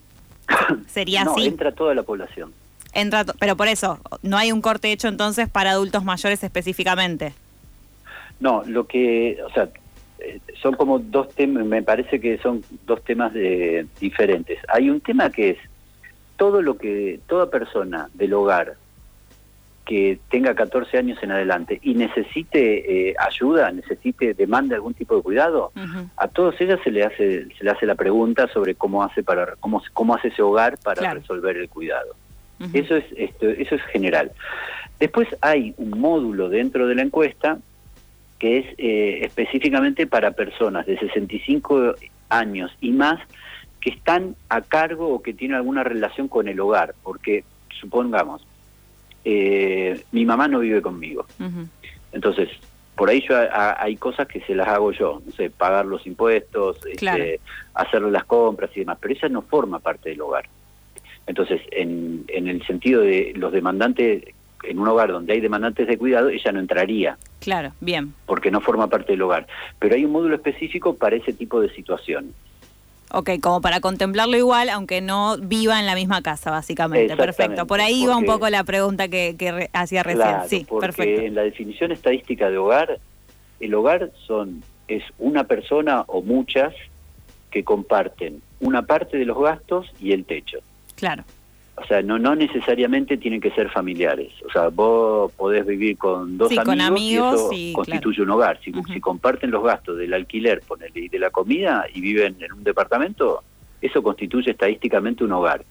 ¿Sería 0.87 1.25
no, 1.25 1.33
así? 1.33 1.47
entra 1.47 1.73
toda 1.73 1.95
la 1.95 2.02
población. 2.02 2.52
Entra, 2.93 3.25
pero 3.25 3.57
por 3.57 3.69
eso, 3.69 4.00
no 4.21 4.37
hay 4.37 4.52
un 4.52 4.61
corte 4.61 4.93
hecho 4.93 5.09
entonces 5.09 5.49
para 5.49 5.71
adultos 5.71 6.05
mayores 6.05 6.45
específicamente. 6.45 7.33
No, 8.38 8.64
lo 8.66 8.87
que, 8.87 9.38
o 9.43 9.50
sea, 9.55 9.71
son 10.62 10.75
como 10.75 10.99
dos 10.99 11.35
temas, 11.35 11.64
me 11.64 11.82
parece 11.82 12.20
que 12.20 12.38
son 12.38 12.62
dos 12.87 13.02
temas 13.04 13.32
de, 13.32 13.87
diferentes. 14.00 14.58
Hay 14.68 14.90
un 14.90 15.00
tema 15.00 15.30
que 15.30 15.50
es 15.50 15.58
todo 16.37 16.62
lo 16.62 16.76
que, 16.76 17.20
toda 17.26 17.50
persona 17.50 18.08
del 18.14 18.35
hogar 18.35 18.76
que 19.85 20.18
tenga 20.30 20.54
14 20.54 20.99
años 20.99 21.18
en 21.23 21.30
adelante 21.30 21.78
y 21.80 21.94
necesite 21.94 23.11
eh, 23.11 23.14
ayuda, 23.18 23.70
necesite, 23.70 24.35
demande 24.35 24.75
algún 24.75 24.94
tipo 24.94 25.16
de 25.16 25.23
cuidado, 25.23 25.70
a 26.16 26.26
todos 26.26 26.61
ellas 26.61 26.80
se 26.82 26.90
le 26.90 27.04
hace 27.04 27.46
se 27.56 27.64
le 27.64 27.70
hace 27.70 27.87
la 27.87 27.94
pregunta 27.94 28.49
sobre 28.49 28.75
cómo 28.75 29.04
hace 29.04 29.23
para 29.23 29.54
cómo 29.61 29.80
cómo 29.92 30.16
hace 30.16 30.28
ese 30.28 30.42
hogar 30.42 30.76
para 30.78 31.14
resolver 31.14 31.56
el 31.56 31.68
cuidado. 31.68 32.16
Eso 32.73 32.96
es 32.96 33.04
esto, 33.16 33.46
eso 33.46 33.76
es 33.76 33.82
general. 33.85 34.32
Después 34.99 35.28
hay 35.40 35.73
un 35.76 35.90
módulo 35.90 36.49
dentro 36.49 36.88
de 36.88 36.94
la 36.96 37.02
encuesta 37.02 37.58
que 38.38 38.59
es 38.59 38.66
eh, 38.78 39.21
específicamente 39.23 40.07
para 40.07 40.33
personas 40.33 40.87
de 40.87 40.99
65 40.99 41.95
años 42.28 42.71
y 42.81 42.90
más 42.90 43.21
que 43.81 43.90
están 43.90 44.37
a 44.49 44.62
cargo 44.62 45.09
o 45.09 45.23
que 45.23 45.33
tienen 45.33 45.57
alguna 45.57 45.85
relación 45.85 46.28
con 46.28 46.49
el 46.49 46.59
hogar, 46.61 46.95
porque 47.02 47.45
supongamos, 47.81 48.47
eh, 49.25 50.02
mi 50.12 50.25
mamá 50.25 50.49
no 50.49 50.59
vive 50.61 50.83
conmigo. 50.83 51.26
Entonces, 52.12 52.49
por 52.97 53.11
ahí 53.11 53.23
yo 53.28 53.37
hay 53.52 53.97
cosas 53.97 54.26
que 54.26 54.40
se 54.40 54.55
las 54.55 54.69
hago 54.69 54.90
yo, 54.90 55.23
no 55.25 55.33
sé, 55.33 55.50
pagar 55.50 55.87
los 55.87 56.07
impuestos, 56.07 56.78
este, 56.87 57.40
hacerle 57.75 58.11
las 58.11 58.25
compras 58.25 58.71
y 58.75 58.81
demás, 58.81 58.99
pero 59.00 59.14
ella 59.14 59.28
no 59.28 59.43
forma 59.43 59.78
parte 59.78 60.11
del 60.11 60.21
hogar. 60.23 60.47
Entonces, 61.26 61.61
en, 61.73 62.25
en 62.28 62.49
el 62.49 62.66
sentido 62.66 63.02
de 63.02 63.35
los 63.37 63.52
demandantes, 63.52 64.25
en 64.62 64.78
un 64.78 64.88
hogar 64.88 65.12
donde 65.12 65.35
hay 65.35 65.40
demandantes 65.40 65.87
de 65.87 65.99
cuidado, 65.99 66.28
ella 66.28 66.52
no 66.52 66.61
entraría. 66.61 67.19
Claro, 67.46 67.70
bien. 67.80 68.12
Porque 68.26 68.50
no 68.50 68.60
forma 68.60 68.88
parte 68.88 69.12
del 69.12 69.22
hogar. 69.22 69.46
Pero 69.78 69.94
hay 69.94 70.04
un 70.04 70.10
módulo 70.10 70.34
específico 70.34 70.96
para 70.96 71.14
ese 71.14 71.32
tipo 71.32 71.60
de 71.60 71.72
situación. 71.72 72.34
Ok, 73.12 73.30
como 73.40 73.60
para 73.60 73.78
contemplarlo 73.78 74.36
igual, 74.36 74.68
aunque 74.68 75.00
no 75.00 75.36
viva 75.38 75.78
en 75.78 75.86
la 75.86 75.94
misma 75.94 76.22
casa, 76.22 76.50
básicamente. 76.50 77.16
Perfecto. 77.16 77.64
Por 77.68 77.80
ahí 77.80 78.04
va 78.04 78.16
un 78.16 78.24
poco 78.24 78.50
la 78.50 78.64
pregunta 78.64 79.06
que, 79.06 79.36
que 79.38 79.70
hacía 79.72 80.02
recién. 80.02 80.48
sí, 80.48 80.66
porque 80.68 80.86
perfecto. 80.88 81.22
En 81.22 81.36
la 81.36 81.42
definición 81.42 81.92
estadística 81.92 82.50
de 82.50 82.58
hogar, 82.58 82.98
el 83.60 83.74
hogar 83.74 84.10
son 84.26 84.64
es 84.88 85.04
una 85.20 85.44
persona 85.44 86.02
o 86.08 86.22
muchas 86.22 86.74
que 87.52 87.62
comparten 87.62 88.42
una 88.58 88.82
parte 88.82 89.18
de 89.18 89.24
los 89.24 89.38
gastos 89.40 89.86
y 90.00 90.10
el 90.10 90.24
techo. 90.24 90.58
Claro 90.96 91.22
o 91.78 91.85
sea, 91.87 92.00
no, 92.00 92.18
no 92.18 92.35
necesariamente 92.35 93.18
tienen 93.18 93.40
que 93.40 93.50
ser 93.50 93.71
familiares. 93.71 94.33
O 94.47 94.50
sea, 94.50 94.68
vos 94.68 95.30
podés 95.33 95.66
vivir 95.66 95.99
con 95.99 96.38
dos 96.38 96.50
amigos, 96.56 97.52
y 97.52 97.71
eso 97.71 97.76
constituye 97.76 98.23
un 98.23 98.30
hogar. 98.30 98.59
Si, 98.64 98.73
si, 98.92 99.00
comparten 99.00 99.50
los 99.50 99.62
gastos 99.62 99.99
del 99.99 100.14
alquiler 100.14 100.62
y 100.95 101.09
de 101.09 101.18
la 101.18 101.30
comida 101.30 101.85
y 101.92 102.00
viven 102.00 102.37
en 102.40 102.52
un 102.54 102.64
departamento, 102.64 103.42
eso 103.83 104.02
constituye 104.02 104.52
estadísticamente 104.52 105.23
un 105.23 105.33
hogar. 105.33 105.64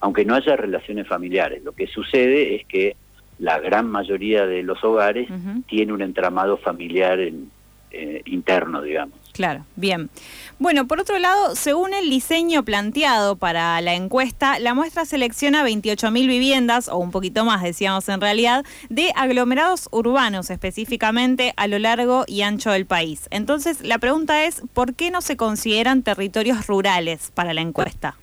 Aunque 0.00 0.24
no 0.24 0.36
haya 0.36 0.54
relaciones 0.54 1.08
familiares. 1.08 1.64
Lo 1.64 1.72
que 1.72 1.88
sucede 1.88 2.54
es 2.54 2.64
que 2.66 2.96
la 3.40 3.58
gran 3.58 3.90
mayoría 3.90 4.46
de 4.46 4.62
los 4.62 4.82
hogares 4.84 5.28
tiene 5.66 5.92
un 5.92 6.02
entramado 6.02 6.56
familiar 6.56 7.18
en, 7.18 7.50
eh, 7.90 8.22
interno, 8.26 8.82
digamos. 8.82 9.18
Claro, 9.32 9.64
bien. 9.76 10.10
Bueno, 10.58 10.88
por 10.88 10.98
otro 10.98 11.18
lado, 11.20 11.54
según 11.54 11.94
el 11.94 12.10
diseño 12.10 12.64
planteado 12.64 13.36
para 13.36 13.80
la 13.80 13.94
encuesta, 13.94 14.58
la 14.58 14.74
muestra 14.74 15.04
selecciona 15.04 15.64
28.000 15.64 16.26
viviendas, 16.26 16.88
o 16.88 16.96
un 16.98 17.12
poquito 17.12 17.44
más, 17.44 17.62
decíamos 17.62 18.08
en 18.08 18.20
realidad, 18.20 18.64
de 18.88 19.12
aglomerados 19.14 19.88
urbanos, 19.92 20.50
específicamente 20.50 21.54
a 21.56 21.68
lo 21.68 21.78
largo 21.78 22.24
y 22.26 22.42
ancho 22.42 22.72
del 22.72 22.86
país. 22.86 23.28
Entonces, 23.30 23.80
la 23.82 23.98
pregunta 23.98 24.44
es, 24.44 24.62
¿por 24.74 24.94
qué 24.94 25.12
no 25.12 25.20
se 25.20 25.36
consideran 25.36 26.02
territorios 26.02 26.66
rurales 26.66 27.30
para 27.32 27.54
la 27.54 27.60
encuesta? 27.60 28.16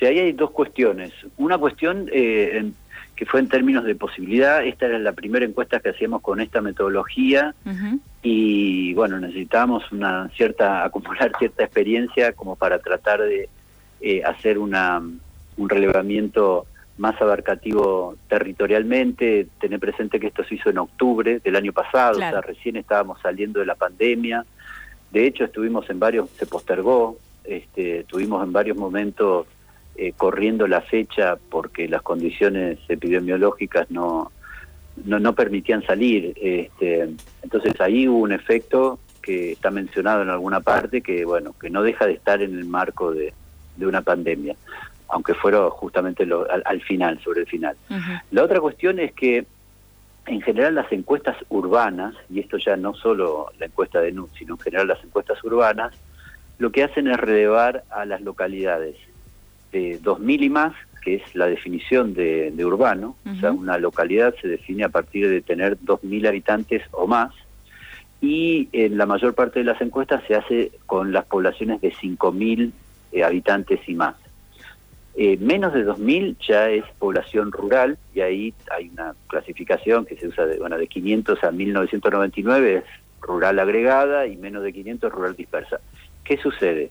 Sí, 0.00 0.06
ahí 0.06 0.18
hay 0.18 0.32
dos 0.32 0.50
cuestiones. 0.50 1.12
Una 1.36 1.58
cuestión 1.58 2.08
eh, 2.10 2.72
que 3.14 3.26
fue 3.26 3.40
en 3.40 3.50
términos 3.50 3.84
de 3.84 3.94
posibilidad, 3.94 4.64
esta 4.64 4.86
era 4.86 4.98
la 4.98 5.12
primera 5.12 5.44
encuesta 5.44 5.78
que 5.78 5.90
hacíamos 5.90 6.22
con 6.22 6.40
esta 6.40 6.62
metodología 6.62 7.54
y 8.22 8.94
bueno, 8.94 9.20
necesitábamos 9.20 9.92
una 9.92 10.30
cierta, 10.30 10.84
acumular 10.84 11.32
cierta 11.38 11.64
experiencia 11.64 12.32
como 12.32 12.56
para 12.56 12.78
tratar 12.78 13.20
de 13.20 13.50
eh, 14.00 14.24
hacer 14.24 14.58
una, 14.58 15.02
un 15.58 15.68
relevamiento 15.68 16.64
más 16.96 17.20
abarcativo 17.20 18.16
territorialmente, 18.26 19.48
tener 19.60 19.80
presente 19.80 20.18
que 20.18 20.28
esto 20.28 20.44
se 20.44 20.54
hizo 20.54 20.70
en 20.70 20.78
octubre 20.78 21.40
del 21.40 21.56
año 21.56 21.74
pasado, 21.74 22.12
o 22.12 22.20
sea, 22.20 22.40
recién 22.40 22.76
estábamos 22.76 23.20
saliendo 23.20 23.60
de 23.60 23.66
la 23.66 23.74
pandemia, 23.74 24.46
de 25.10 25.26
hecho 25.26 25.44
estuvimos 25.44 25.90
en 25.90 25.98
varios, 25.98 26.30
se 26.30 26.46
postergó, 26.46 27.18
este, 27.44 28.04
tuvimos 28.04 28.42
en 28.42 28.52
varios 28.52 28.78
momentos 28.78 29.46
eh, 29.96 30.12
corriendo 30.16 30.66
la 30.66 30.80
fecha 30.80 31.36
porque 31.50 31.88
las 31.88 32.02
condiciones 32.02 32.78
epidemiológicas 32.88 33.90
no, 33.90 34.32
no, 35.04 35.18
no 35.18 35.34
permitían 35.34 35.84
salir. 35.84 36.32
Este, 36.40 37.08
entonces 37.42 37.80
ahí 37.80 38.08
hubo 38.08 38.18
un 38.18 38.32
efecto 38.32 38.98
que 39.20 39.52
está 39.52 39.70
mencionado 39.70 40.22
en 40.22 40.30
alguna 40.30 40.60
parte 40.60 41.02
que 41.02 41.24
bueno 41.24 41.54
que 41.60 41.70
no 41.70 41.82
deja 41.82 42.06
de 42.06 42.14
estar 42.14 42.42
en 42.42 42.54
el 42.56 42.64
marco 42.64 43.12
de, 43.12 43.32
de 43.76 43.86
una 43.86 44.02
pandemia 44.02 44.56
aunque 45.08 45.34
fuera 45.34 45.68
justamente 45.70 46.24
lo, 46.24 46.46
al, 46.50 46.80
final 46.82 47.20
sobre 47.22 47.40
el 47.40 47.46
final 47.46 47.76
la 48.30 48.42
otra 48.42 48.60
cuestión 48.60 48.98
es 48.98 49.12
que 49.12 49.44
en 50.26 50.40
general 50.40 50.74
las 50.74 50.90
encuestas 50.92 51.36
urbanas 51.48 52.14
y 52.28 52.40
esto 52.40 52.56
ya 52.58 52.76
no 52.76 52.94
solo 52.94 53.50
la 53.58 53.66
encuesta 53.66 54.00
de 54.00 54.12
NUT 54.12 54.30
sino 54.38 54.54
en 54.54 54.60
general 54.60 54.88
las 54.88 55.04
encuestas 55.04 55.42
urbanas 55.44 55.92
lo 56.58 56.70
que 56.72 56.84
hacen 56.84 57.08
es 57.08 57.16
relevar 57.16 57.84
a 57.90 58.04
las 58.04 58.20
localidades 58.20 58.96
de 59.72 60.00
2.000 60.00 60.42
y 60.42 60.50
más 60.50 60.74
que 61.00 61.14
es 61.14 61.34
la 61.34 61.46
definición 61.46 62.14
de, 62.14 62.52
urbano, 62.64 63.16
o 63.24 63.34
sea, 63.36 63.52
una 63.52 63.78
localidad 63.78 64.34
se 64.40 64.48
define 64.48 64.84
a 64.84 64.90
partir 64.90 65.28
de 65.28 65.40
tener 65.40 65.78
2.000 65.78 66.28
habitantes 66.28 66.82
o 66.92 67.06
más, 67.06 67.32
y 68.20 68.68
en 68.72 68.98
la 68.98 69.06
mayor 69.06 69.34
parte 69.34 69.60
de 69.60 69.64
las 69.64 69.80
encuestas 69.80 70.22
se 70.28 70.34
hace 70.34 70.72
con 70.86 71.12
las 71.12 71.24
poblaciones 71.24 71.80
de 71.80 71.92
5.000 71.92 72.72
eh, 73.12 73.24
habitantes 73.24 73.80
y 73.88 73.94
más. 73.94 74.14
Eh, 75.16 75.38
menos 75.38 75.72
de 75.72 75.86
2.000 75.86 76.36
ya 76.46 76.68
es 76.68 76.84
población 76.98 77.50
rural, 77.50 77.98
y 78.14 78.20
ahí 78.20 78.54
hay 78.70 78.90
una 78.90 79.14
clasificación 79.26 80.04
que 80.04 80.16
se 80.16 80.28
usa 80.28 80.46
de, 80.46 80.58
bueno, 80.58 80.76
de 80.76 80.86
500 80.86 81.42
a 81.44 81.50
1999 81.50 82.76
es 82.76 82.84
rural 83.20 83.58
agregada 83.58 84.26
y 84.26 84.36
menos 84.36 84.62
de 84.62 84.72
500 84.72 85.12
rural 85.12 85.36
dispersa. 85.36 85.80
¿Qué 86.24 86.36
sucede? 86.36 86.90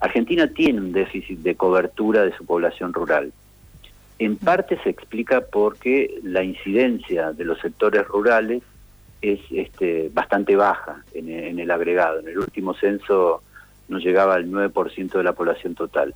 Argentina 0.00 0.46
tiene 0.46 0.80
un 0.80 0.92
déficit 0.92 1.40
de 1.40 1.56
cobertura 1.56 2.22
de 2.22 2.36
su 2.36 2.44
población 2.44 2.92
rural. 2.92 3.32
En 4.18 4.36
parte 4.36 4.78
se 4.82 4.90
explica 4.90 5.40
porque 5.40 6.18
la 6.22 6.42
incidencia 6.42 7.32
de 7.32 7.44
los 7.44 7.60
sectores 7.60 8.06
rurales 8.06 8.62
es 9.22 9.40
este, 9.50 10.10
bastante 10.12 10.56
baja 10.56 11.02
en, 11.14 11.58
el 11.58 11.70
agregado. 11.70 12.20
En 12.20 12.28
el 12.28 12.38
último 12.38 12.74
censo 12.74 13.42
no 13.88 13.98
llegaba 13.98 14.34
al 14.34 14.50
9% 14.50 15.12
de 15.12 15.22
la 15.22 15.32
población 15.32 15.74
total. 15.74 16.14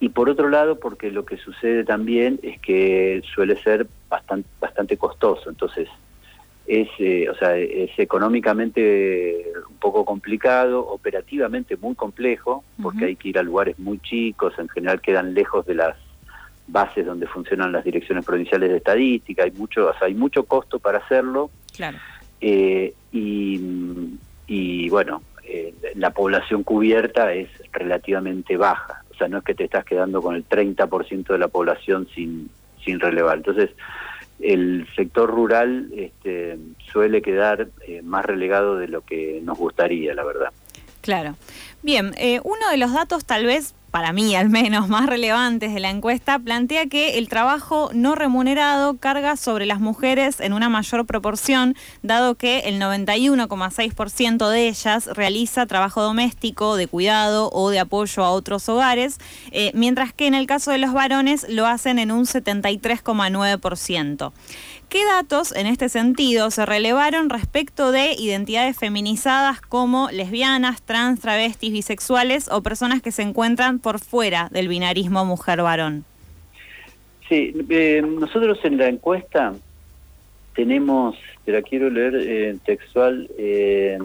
Y 0.00 0.08
por 0.08 0.28
otro 0.28 0.48
lado, 0.48 0.78
porque 0.78 1.10
lo 1.10 1.24
que 1.24 1.36
sucede 1.36 1.84
también 1.84 2.40
es 2.42 2.60
que 2.60 3.22
suele 3.34 3.56
ser 3.62 3.86
bastante, 4.08 4.48
bastante 4.60 4.96
costoso. 4.96 5.48
Entonces, 5.48 5.88
es, 6.72 6.88
eh, 7.00 7.28
o 7.28 7.34
sea, 7.34 7.54
es 7.58 7.90
económicamente 7.98 9.44
un 9.68 9.76
poco 9.76 10.06
complicado, 10.06 10.80
operativamente 10.88 11.76
muy 11.76 11.94
complejo, 11.94 12.64
porque 12.82 13.04
hay 13.04 13.16
que 13.16 13.28
ir 13.28 13.38
a 13.38 13.42
lugares 13.42 13.78
muy 13.78 13.98
chicos, 13.98 14.54
en 14.58 14.70
general 14.70 15.02
quedan 15.02 15.34
lejos 15.34 15.66
de 15.66 15.74
las 15.74 15.96
bases 16.66 17.04
donde 17.04 17.26
funcionan 17.26 17.72
las 17.72 17.84
direcciones 17.84 18.24
provinciales 18.24 18.70
de 18.70 18.78
estadística, 18.78 19.44
hay 19.44 19.50
mucho, 19.50 19.90
o 19.90 19.98
sea, 19.98 20.06
hay 20.06 20.14
mucho 20.14 20.44
costo 20.44 20.78
para 20.78 20.98
hacerlo. 20.98 21.50
Claro. 21.76 21.98
Eh, 22.40 22.94
y, 23.12 23.60
y, 24.46 24.88
bueno, 24.88 25.22
eh, 25.44 25.74
la 25.96 26.10
población 26.10 26.62
cubierta 26.62 27.34
es 27.34 27.50
relativamente 27.70 28.56
baja, 28.56 29.04
o 29.10 29.14
sea, 29.14 29.28
no 29.28 29.38
es 29.38 29.44
que 29.44 29.54
te 29.54 29.64
estás 29.64 29.84
quedando 29.84 30.22
con 30.22 30.36
el 30.36 30.48
30% 30.48 31.26
de 31.26 31.38
la 31.38 31.48
población 31.48 32.08
sin, 32.14 32.48
sin 32.82 32.98
relevar. 32.98 33.36
Entonces, 33.36 33.68
el 34.42 34.86
sector 34.96 35.30
rural 35.30 35.88
este, 35.96 36.58
suele 36.92 37.22
quedar 37.22 37.68
eh, 37.86 38.02
más 38.02 38.24
relegado 38.24 38.76
de 38.76 38.88
lo 38.88 39.02
que 39.02 39.40
nos 39.42 39.58
gustaría, 39.58 40.14
la 40.14 40.24
verdad. 40.24 40.52
Claro. 41.02 41.36
Bien, 41.82 42.14
eh, 42.16 42.40
uno 42.44 42.68
de 42.70 42.78
los 42.78 42.92
datos 42.92 43.24
tal 43.24 43.44
vez 43.44 43.74
para 43.92 44.12
mí 44.14 44.34
al 44.34 44.48
menos, 44.48 44.88
más 44.88 45.06
relevantes 45.06 45.72
de 45.72 45.78
la 45.78 45.90
encuesta, 45.90 46.40
plantea 46.40 46.86
que 46.86 47.18
el 47.18 47.28
trabajo 47.28 47.90
no 47.92 48.16
remunerado 48.16 48.96
carga 48.96 49.36
sobre 49.36 49.66
las 49.66 49.80
mujeres 49.80 50.40
en 50.40 50.54
una 50.54 50.68
mayor 50.68 51.06
proporción, 51.06 51.76
dado 52.02 52.34
que 52.34 52.60
el 52.60 52.80
91,6% 52.80 54.48
de 54.48 54.68
ellas 54.68 55.06
realiza 55.12 55.66
trabajo 55.66 56.02
doméstico, 56.02 56.76
de 56.76 56.88
cuidado 56.88 57.50
o 57.52 57.68
de 57.68 57.80
apoyo 57.80 58.24
a 58.24 58.30
otros 58.30 58.66
hogares, 58.68 59.18
eh, 59.50 59.72
mientras 59.74 60.14
que 60.14 60.26
en 60.26 60.34
el 60.34 60.46
caso 60.46 60.70
de 60.70 60.78
los 60.78 60.94
varones 60.94 61.44
lo 61.48 61.66
hacen 61.66 61.98
en 61.98 62.12
un 62.12 62.24
73,9%. 62.24 64.32
¿Qué 64.92 65.06
datos 65.06 65.56
en 65.56 65.66
este 65.66 65.88
sentido 65.88 66.50
se 66.50 66.66
relevaron 66.66 67.30
respecto 67.30 67.92
de 67.92 68.12
identidades 68.12 68.76
feminizadas 68.78 69.62
como 69.62 70.10
lesbianas, 70.10 70.82
trans, 70.82 71.18
travestis, 71.18 71.72
bisexuales 71.72 72.50
o 72.52 72.62
personas 72.62 73.00
que 73.00 73.10
se 73.10 73.22
encuentran 73.22 73.78
por 73.78 74.00
fuera 74.00 74.50
del 74.50 74.68
binarismo 74.68 75.24
mujer-varón? 75.24 76.04
Sí, 77.26 77.54
eh, 77.70 78.02
nosotros 78.06 78.58
en 78.64 78.76
la 78.76 78.88
encuesta 78.88 79.54
tenemos, 80.54 81.16
te 81.46 81.52
la 81.52 81.62
quiero 81.62 81.88
leer 81.88 82.14
eh, 82.14 82.58
textual, 82.62 83.30
eh, 83.38 83.96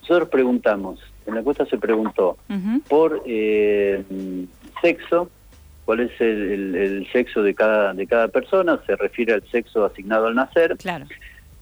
nosotros 0.00 0.30
preguntamos, 0.30 1.00
en 1.26 1.34
la 1.34 1.40
encuesta 1.40 1.66
se 1.66 1.76
preguntó 1.76 2.38
por 2.88 3.22
sexo, 4.80 5.28
cuál 5.84 6.00
es 6.00 6.20
el, 6.20 7.06
sexo 7.12 7.42
de 7.42 7.54
cada, 7.54 7.92
de 7.94 8.06
cada 8.06 8.28
persona, 8.28 8.80
se 8.86 8.96
refiere 8.96 9.34
al 9.34 9.42
sexo 9.50 9.84
asignado 9.84 10.26
al 10.26 10.34
nacer. 10.34 10.76
Claro. 10.78 11.06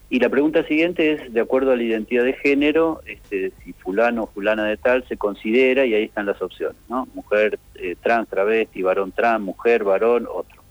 Y 0.09 0.19
la 0.19 0.29
pregunta 0.29 0.63
siguiente 0.67 1.13
es, 1.13 1.33
de 1.33 1.41
acuerdo 1.41 1.71
a 1.71 1.75
la 1.75 1.83
identidad 1.83 2.23
de 2.23 2.33
género, 2.33 3.01
este, 3.05 3.51
si 3.63 3.73
fulano 3.73 4.23
o 4.23 4.27
fulana 4.27 4.65
de 4.65 4.77
tal 4.77 5.03
se 5.07 5.17
considera, 5.17 5.85
y 5.85 5.95
ahí 5.95 6.03
están 6.03 6.27
las 6.27 6.41
opciones, 6.41 6.77
¿no? 6.87 7.07
Mujer 7.15 7.57
eh, 7.75 7.95
trans, 8.01 8.29
travesti, 8.29 8.83
varón 8.83 9.11
trans, 9.11 9.43
mujer, 9.43 9.83
varón, 9.83 10.27
otro. 10.31 10.61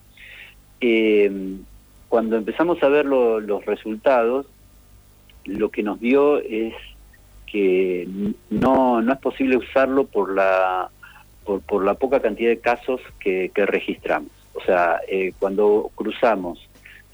Em, 0.80 1.58
cuando 2.08 2.36
empezamos 2.36 2.82
a 2.82 2.88
ver 2.88 3.04
los 3.06 3.66
resultados, 3.66 4.46
lo 5.44 5.70
que 5.70 5.82
nos 5.82 5.98
dio 5.98 6.38
es 6.38 6.74
que 7.46 8.06
no, 8.50 9.02
no 9.02 9.12
es 9.12 9.18
posible 9.18 9.56
usarlo 9.56 10.04
por 10.04 10.34
la 10.34 10.88
por, 11.44 11.60
por 11.60 11.84
la 11.84 11.94
poca 11.94 12.20
cantidad 12.20 12.50
de 12.50 12.58
casos 12.58 13.00
que, 13.20 13.50
registramos. 13.54 14.30
O 14.54 14.60
sea, 14.60 15.00
eh, 15.08 15.32
cuando 15.38 15.90
cruzamos 15.94 16.68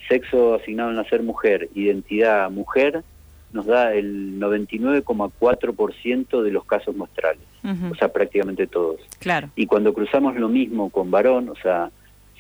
sexo 0.09 0.55
asignado 0.55 0.91
al 0.91 0.97
nacer 0.97 1.23
mujer, 1.23 1.69
identidad 1.75 2.51
mujer, 2.51 3.05
nos 3.53 3.67
da 3.67 3.95
el 3.95 4.41
99,4% 4.41 6.43
de 6.43 6.51
los 6.51 6.65
casos 6.65 6.97
muestrales, 6.97 7.45
o 7.91 7.95
sea, 7.95 8.13
prácticamente 8.13 8.67
todos. 8.67 9.01
Claro. 9.19 9.51
Y 9.57 9.67
cuando 9.67 9.95
cruzamos 9.95 10.37
lo 10.37 10.49
mismo 10.49 10.91
con 10.91 11.11
varón, 11.11 11.49
o 11.49 11.57
sea, 11.57 11.91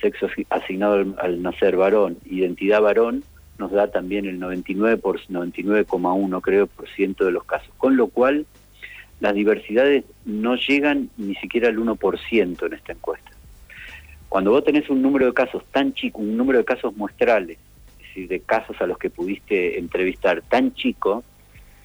sexo 0.00 0.28
asignado 0.50 1.04
al, 1.18 1.42
nacer 1.42 1.76
varón, 1.76 2.18
identidad 2.24 2.82
varón, 2.82 3.24
nos 3.58 3.72
da 3.72 3.90
también 3.90 4.26
el 4.26 4.38
99 4.38 4.98
por 4.98 5.20
99,1 5.20 6.40
creo 6.40 6.66
por 6.66 6.88
ciento 6.90 7.24
de 7.24 7.32
los 7.32 7.44
casos. 7.44 7.70
Con 7.76 7.96
lo 7.96 8.08
cual 8.08 8.46
las 9.20 9.34
diversidades 9.34 10.04
no 10.24 10.54
llegan 10.56 11.10
ni 11.16 11.34
siquiera 11.36 11.68
al 11.68 11.78
1% 11.78 12.66
en 12.66 12.72
esta 12.72 12.92
encuesta. 12.92 13.30
Cuando 14.28 14.50
vos 14.50 14.64
tenés 14.64 14.88
un 14.90 15.02
número 15.02 15.26
de 15.26 15.32
casos 15.32 15.64
tan 15.72 15.94
chico, 15.94 16.20
un 16.20 16.36
número 16.36 16.58
de 16.58 16.64
casos 16.64 16.94
muestrales, 16.96 17.58
es 17.98 18.06
decir, 18.08 18.28
de 18.28 18.40
casos 18.40 18.80
a 18.80 18.86
los 18.86 18.98
que 18.98 19.10
pudiste 19.10 19.78
entrevistar 19.78 20.42
tan 20.42 20.74
chico, 20.74 21.24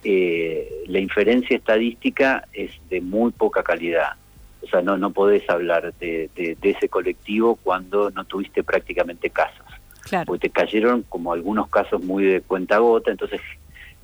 eh, 0.04 0.84
la 0.88 1.00
inferencia 1.00 1.56
estadística 1.56 2.46
es 2.52 2.72
de 2.90 3.00
muy 3.00 3.32
poca 3.32 3.64
calidad. 3.64 4.14
O 4.62 4.68
sea, 4.68 4.82
no, 4.82 4.98
no 4.98 5.12
podés 5.12 5.50
hablar 5.50 5.94
de, 6.00 6.30
ese 6.62 6.90
colectivo 6.90 7.58
cuando 7.64 8.12
no 8.12 8.26
tuviste 8.26 8.64
prácticamente 8.64 9.30
casos. 9.30 9.66
Claro. 10.02 10.26
Porque 10.26 10.50
te 10.50 10.54
cayeron 10.54 11.04
como 11.04 11.32
algunos 11.32 11.70
casos 11.70 12.04
muy 12.04 12.26
de 12.26 12.42
cuenta 12.42 12.78
gota, 12.78 13.12
entonces 13.12 13.40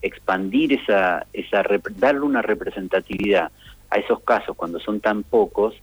expandir 0.02 0.74
esa, 0.74 1.26
esa 1.34 1.64
darle 1.98 2.22
una 2.22 2.42
representatividad 2.42 3.52
a 3.90 3.98
esos 3.98 4.22
casos 4.22 4.56
cuando 4.56 4.80
son 4.80 5.00
tan 5.00 5.24
pocos, 5.24 5.76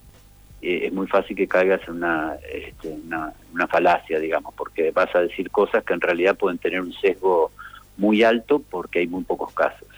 eh, 0.62 0.86
es 0.86 0.92
muy 0.92 1.06
fácil 1.06 1.36
que 1.36 1.46
caigas 1.46 1.80
en 1.88 1.96
una, 1.96 2.36
este, 2.52 2.88
una, 2.88 3.32
una, 3.52 3.66
falacia, 3.66 4.18
digamos, 4.18 4.54
porque 4.54 4.90
vas 4.90 5.14
a 5.14 5.20
decir 5.20 5.50
cosas 5.50 5.84
que 5.84 5.94
en 5.94 6.00
realidad 6.00 6.36
pueden 6.36 6.58
tener 6.58 6.80
un 6.80 6.92
sesgo 6.92 7.50
muy 7.96 8.22
alto 8.22 8.62
porque 8.70 9.00
hay 9.00 9.06
muy 9.06 9.24
pocos 9.24 9.52
casos. 9.52 9.88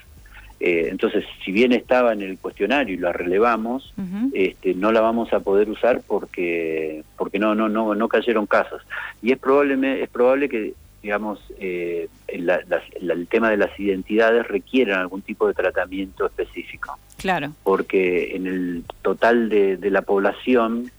Eh, 0.60 0.88
entonces, 0.90 1.24
si 1.44 1.52
bien 1.52 1.72
estaba 1.72 2.12
en 2.12 2.20
el 2.20 2.38
cuestionario 2.38 2.94
y 2.94 2.98
lo 2.98 3.12
relevamos, 3.12 3.94
este, 4.32 4.74
no 4.74 4.90
la 4.90 5.00
vamos 5.00 5.32
a 5.32 5.38
poder 5.38 5.70
usar 5.70 6.02
porque 6.04 7.04
porque 7.16 7.38
no 7.38 7.54
no 7.54 7.68
no 7.68 7.94
no 7.94 8.08
cayeron 8.08 8.46
casos 8.46 8.82
y 9.22 9.30
es 9.30 9.38
probable 9.38 10.02
es 10.02 10.08
probable 10.08 10.48
que 10.48 10.74
digamos, 11.02 11.40
eh, 11.58 12.08
el 12.26 13.28
tema 13.28 13.50
de 13.50 13.56
las 13.56 13.78
identidades 13.78 14.46
requieren 14.46 14.94
algún 14.94 15.22
tipo 15.22 15.46
de 15.46 15.54
tratamiento 15.54 16.26
específico. 16.26 16.98
Claro. 17.16 17.52
Porque 17.62 18.34
en 18.36 18.46
el 18.46 18.84
total 19.02 19.48
de, 19.48 19.78
la 19.90 20.02
población, 20.02 20.90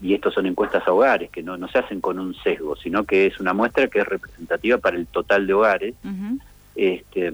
y 0.00 0.14
estos 0.14 0.34
son 0.34 0.46
encuestas 0.46 0.86
a 0.86 0.92
hogares, 0.92 1.30
que 1.30 1.42
no, 1.42 1.56
no 1.56 1.68
se 1.68 1.78
hacen 1.78 2.00
con 2.00 2.18
un 2.18 2.34
sesgo, 2.34 2.76
sino 2.76 3.04
que 3.04 3.26
es 3.26 3.40
una 3.40 3.52
muestra 3.52 3.88
que 3.88 4.00
es 4.00 4.06
representativa 4.06 4.78
para 4.78 4.96
el 4.96 5.06
total 5.06 5.46
de 5.46 5.54
hogares, 5.54 5.94
este, 6.76 7.32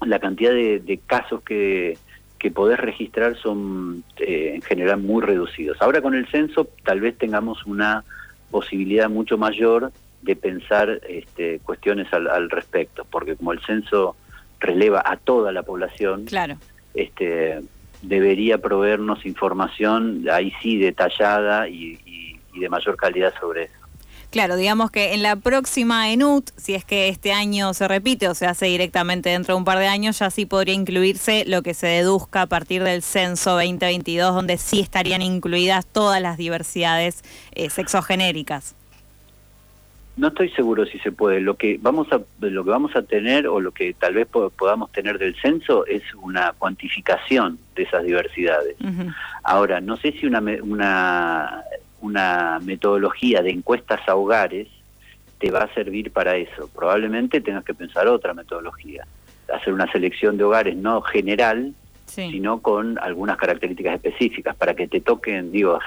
la 0.00 0.18
cantidad 0.18 0.52
de, 0.52 1.00
casos 1.06 1.42
que, 1.42 1.98
que 2.38 2.50
podés 2.50 2.78
registrar 2.78 3.36
son 3.36 4.04
eh, 4.18 4.52
en 4.54 4.62
general 4.62 5.00
muy 5.00 5.22
reducidos. 5.22 5.80
Ahora 5.80 6.00
con 6.00 6.14
el 6.14 6.26
censo 6.28 6.68
tal 6.84 7.00
vez 7.00 7.18
tengamos 7.18 7.66
una 7.66 8.04
posibilidad 8.50 9.08
mucho 9.08 9.38
mayor 9.38 9.92
de 10.22 10.36
pensar 10.36 11.00
este, 11.08 11.58
cuestiones 11.60 12.12
al, 12.12 12.48
respecto, 12.48 13.04
porque 13.10 13.36
como 13.36 13.52
el 13.52 13.60
censo 13.60 14.16
releva 14.60 15.02
a 15.04 15.16
toda 15.16 15.52
la 15.52 15.62
población, 15.62 16.24
claro. 16.24 16.56
este, 16.94 17.60
debería 18.02 18.58
proveernos 18.58 19.24
información 19.26 20.26
ahí 20.30 20.52
sí 20.62 20.78
detallada 20.78 21.68
y, 21.68 21.98
de 22.54 22.68
mayor 22.68 22.96
calidad 22.96 23.32
sobre 23.40 23.64
eso. 23.64 23.74
Claro, 24.30 24.56
digamos 24.56 24.90
que 24.90 25.14
en 25.14 25.22
la 25.22 25.36
próxima 25.36 26.10
ENUT, 26.10 26.50
si 26.56 26.74
es 26.74 26.84
que 26.84 27.08
este 27.08 27.32
año 27.32 27.74
se 27.74 27.88
repite 27.88 28.28
o 28.28 28.34
se 28.34 28.46
hace 28.46 28.66
directamente 28.66 29.30
dentro 29.30 29.54
de 29.54 29.58
un 29.58 29.64
par 29.64 29.78
de 29.78 29.88
años, 29.88 30.18
ya 30.18 30.30
sí 30.30 30.46
podría 30.46 30.74
incluirse 30.74 31.44
lo 31.46 31.62
que 31.62 31.74
se 31.74 31.86
deduzca 31.86 32.42
a 32.42 32.46
partir 32.46 32.82
del 32.82 33.02
censo 33.02 33.52
2022, 33.52 34.34
donde 34.34 34.58
sí 34.58 34.80
estarían 34.80 35.22
incluidas 35.22 35.86
todas 35.86 36.22
las 36.22 36.38
diversidades 36.38 37.22
eh, 37.54 37.68
sexogenéricas. 37.68 38.74
No 40.16 40.28
estoy 40.28 40.50
seguro 40.50 40.84
si 40.84 40.98
se 40.98 41.10
puede. 41.10 41.40
Lo 41.40 41.56
que 41.56 41.78
vamos 41.80 42.08
a 42.12 42.20
lo 42.40 42.64
que 42.64 42.70
vamos 42.70 42.94
a 42.94 43.02
tener 43.02 43.46
o 43.46 43.60
lo 43.60 43.72
que 43.72 43.94
tal 43.94 44.14
vez 44.14 44.26
podamos 44.28 44.92
tener 44.92 45.18
del 45.18 45.34
censo 45.40 45.86
es 45.86 46.02
una 46.14 46.52
cuantificación 46.58 47.58
de 47.74 47.84
esas 47.84 48.04
diversidades. 48.04 48.76
Ahora, 49.42 49.80
no 49.80 49.96
sé 49.96 50.12
si 50.12 50.26
una, 50.26 50.42
una 50.62 51.64
una 52.02 52.58
metodología 52.62 53.42
de 53.42 53.50
encuestas 53.50 54.00
a 54.06 54.16
hogares 54.16 54.68
te 55.38 55.50
va 55.50 55.60
a 55.60 55.74
servir 55.74 56.10
para 56.10 56.36
eso. 56.36 56.68
Probablemente 56.74 57.40
tengas 57.40 57.64
que 57.64 57.74
pensar 57.74 58.06
otra 58.06 58.34
metodología. 58.34 59.06
Hacer 59.52 59.72
una 59.72 59.90
selección 59.90 60.36
de 60.36 60.44
hogares 60.44 60.76
no 60.76 61.00
general, 61.02 61.74
sino 62.06 62.60
con 62.60 62.98
algunas 62.98 63.38
características 63.38 63.94
específicas 63.94 64.54
para 64.56 64.74
que 64.74 64.86
te 64.86 65.00
toquen, 65.00 65.50
digo, 65.50 65.78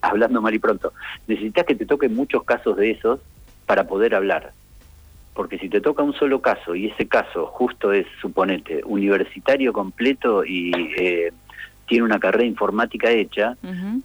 hablando 0.00 0.40
mal 0.40 0.54
y 0.54 0.58
pronto, 0.58 0.92
necesitas 1.26 1.66
que 1.66 1.74
te 1.74 1.86
toquen 1.86 2.14
muchos 2.14 2.44
casos 2.44 2.76
de 2.76 2.92
esos 2.92 3.20
para 3.66 3.86
poder 3.86 4.14
hablar. 4.14 4.52
Porque 5.34 5.58
si 5.58 5.68
te 5.68 5.80
toca 5.80 6.02
un 6.02 6.14
solo 6.14 6.40
caso 6.40 6.74
y 6.74 6.86
ese 6.86 7.06
caso 7.06 7.46
justo 7.46 7.92
es, 7.92 8.06
suponete, 8.20 8.80
universitario 8.84 9.72
completo 9.72 10.44
y 10.44 10.72
eh, 10.96 11.32
tiene 11.86 12.04
una 12.04 12.18
carrera 12.18 12.44
informática 12.44 13.10
hecha, 13.10 13.56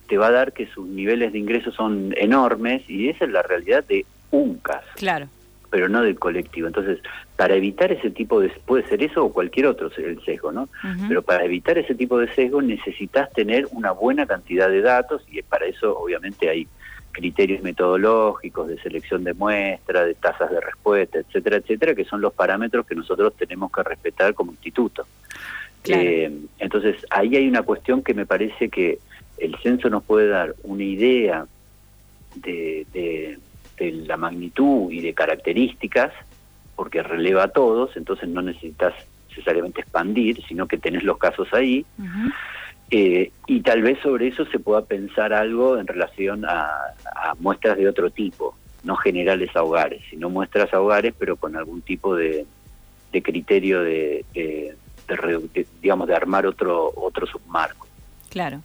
te 0.07 0.17
va 0.17 0.27
a 0.27 0.31
dar 0.31 0.53
que 0.53 0.67
sus 0.67 0.87
niveles 0.87 1.31
de 1.31 1.39
ingresos 1.39 1.73
son 1.73 2.13
enormes 2.17 2.87
y 2.89 3.09
esa 3.09 3.25
es 3.25 3.31
la 3.31 3.43
realidad 3.43 3.85
de 3.87 4.05
un 4.31 4.57
caso. 4.57 4.87
Claro. 4.95 5.27
Pero 5.69 5.87
no 5.87 6.01
del 6.01 6.19
colectivo. 6.19 6.67
Entonces, 6.67 6.99
para 7.37 7.55
evitar 7.55 7.93
ese 7.93 8.11
tipo 8.11 8.41
de... 8.41 8.49
puede 8.49 8.85
ser 8.89 9.01
eso 9.01 9.23
o 9.23 9.31
cualquier 9.31 9.67
otro 9.67 9.89
el 9.97 10.21
sesgo, 10.25 10.51
¿no? 10.51 10.67
Pero 11.07 11.21
para 11.21 11.45
evitar 11.45 11.77
ese 11.77 11.95
tipo 11.95 12.19
de 12.19 12.33
sesgo 12.35 12.61
necesitas 12.61 13.31
tener 13.31 13.67
una 13.71 13.91
buena 13.91 14.25
cantidad 14.25 14.67
de 14.69 14.81
datos 14.81 15.23
y 15.31 15.41
para 15.41 15.65
eso 15.65 15.97
obviamente 15.97 16.49
hay 16.49 16.67
criterios 17.11 17.61
metodológicos 17.61 18.67
de 18.67 18.79
selección 18.81 19.23
de 19.23 19.33
muestra, 19.33 20.05
de 20.05 20.15
tasas 20.15 20.49
de 20.51 20.59
respuesta, 20.59 21.19
etcétera, 21.19 21.57
etcétera, 21.57 21.95
que 21.95 22.05
son 22.05 22.21
los 22.21 22.33
parámetros 22.33 22.85
que 22.85 22.95
nosotros 22.95 23.35
tenemos 23.35 23.71
que 23.71 23.83
respetar 23.83 24.33
como 24.33 24.51
instituto. 24.51 25.05
Eh, 25.85 26.31
entonces, 26.59 27.05
ahí 27.09 27.35
hay 27.35 27.47
una 27.47 27.63
cuestión 27.63 28.03
que 28.03 28.13
me 28.13 28.25
parece 28.25 28.69
que 28.69 28.99
el 29.37 29.55
censo 29.63 29.89
nos 29.89 30.03
puede 30.03 30.27
dar 30.27 30.55
una 30.63 30.83
idea 30.83 31.45
de, 32.35 32.85
de 32.93 33.91
la 33.91 34.17
magnitud 34.17 34.91
y 34.91 35.01
de 35.01 35.13
características, 35.13 36.13
porque 36.75 37.01
releva 37.01 37.43
a 37.43 37.47
todos, 37.47 37.95
entonces 37.97 38.29
no 38.29 38.41
necesitas 38.41 38.93
necesariamente 39.29 39.81
expandir, 39.81 40.41
sino 40.47 40.67
que 40.67 40.77
tenés 40.77 41.03
los 41.03 41.17
casos 41.17 41.47
ahí. 41.53 41.85
Eh, 42.93 43.31
y 43.47 43.61
tal 43.61 43.81
vez 43.81 43.99
sobre 44.03 44.27
eso 44.27 44.45
se 44.45 44.59
pueda 44.59 44.83
pensar 44.83 45.31
algo 45.31 45.77
en 45.77 45.87
relación 45.87 46.43
a, 46.45 46.93
muestras 47.39 47.77
de 47.77 47.87
otro 47.87 48.09
tipo, 48.09 48.53
no 48.83 48.97
generales 48.97 49.55
a 49.55 49.63
hogares, 49.63 50.03
sino 50.09 50.29
muestras 50.29 50.73
a 50.73 50.81
hogares, 50.81 51.13
pero 51.17 51.37
con 51.37 51.55
algún 51.55 51.81
tipo 51.81 52.15
de, 52.15 52.45
criterio 53.23 53.81
de, 53.81 54.25
de, 54.33 54.75
digamos, 55.81 56.07
de 56.07 56.15
armar 56.15 56.45
otro, 56.45 56.91
otro 56.95 57.25
submarco. 57.25 57.87
Claro. 58.31 58.61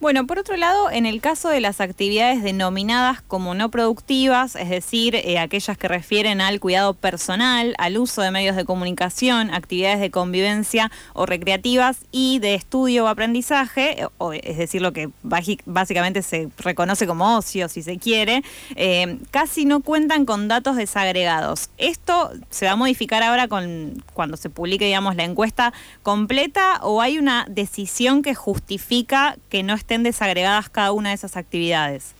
Bueno, 0.00 0.28
por 0.28 0.38
otro 0.38 0.56
lado, 0.56 0.92
en 0.92 1.04
el 1.04 1.20
caso 1.20 1.48
de 1.48 1.60
las 1.60 1.80
actividades 1.80 2.44
denominadas 2.44 3.20
como 3.20 3.52
no 3.54 3.68
productivas, 3.68 4.54
es 4.54 4.70
decir, 4.70 5.16
eh, 5.16 5.40
aquellas 5.40 5.76
que 5.76 5.88
refieren 5.88 6.40
al 6.40 6.60
cuidado 6.60 6.94
personal, 6.94 7.74
al 7.78 7.98
uso 7.98 8.22
de 8.22 8.30
medios 8.30 8.54
de 8.54 8.64
comunicación, 8.64 9.52
actividades 9.52 9.98
de 9.98 10.12
convivencia 10.12 10.92
o 11.14 11.26
recreativas 11.26 11.96
y 12.12 12.38
de 12.38 12.54
estudio 12.54 13.06
o 13.06 13.08
aprendizaje, 13.08 14.06
o, 14.18 14.32
es 14.32 14.56
decir, 14.56 14.82
lo 14.82 14.92
que 14.92 15.10
básicamente 15.24 16.22
se 16.22 16.48
reconoce 16.58 17.08
como 17.08 17.36
ocio, 17.36 17.68
si 17.68 17.82
se 17.82 17.98
quiere, 17.98 18.44
eh, 18.76 19.18
casi 19.32 19.64
no 19.64 19.80
cuentan 19.80 20.26
con 20.26 20.46
datos 20.46 20.76
desagregados. 20.76 21.70
Esto 21.76 22.30
se 22.50 22.66
va 22.66 22.72
a 22.72 22.76
modificar 22.76 23.24
ahora 23.24 23.48
con 23.48 24.04
cuando 24.14 24.36
se 24.36 24.48
publique, 24.48 24.84
digamos, 24.84 25.16
la 25.16 25.24
encuesta 25.24 25.72
completa 26.04 26.78
o 26.82 27.02
hay 27.02 27.18
una 27.18 27.46
decisión 27.48 28.22
que 28.22 28.36
justifica 28.36 29.07
que 29.48 29.62
no 29.62 29.74
estén 29.74 30.02
desagregadas 30.02 30.68
cada 30.68 30.92
una 30.92 31.10
de 31.10 31.16
esas 31.16 31.36
actividades. 31.36 32.14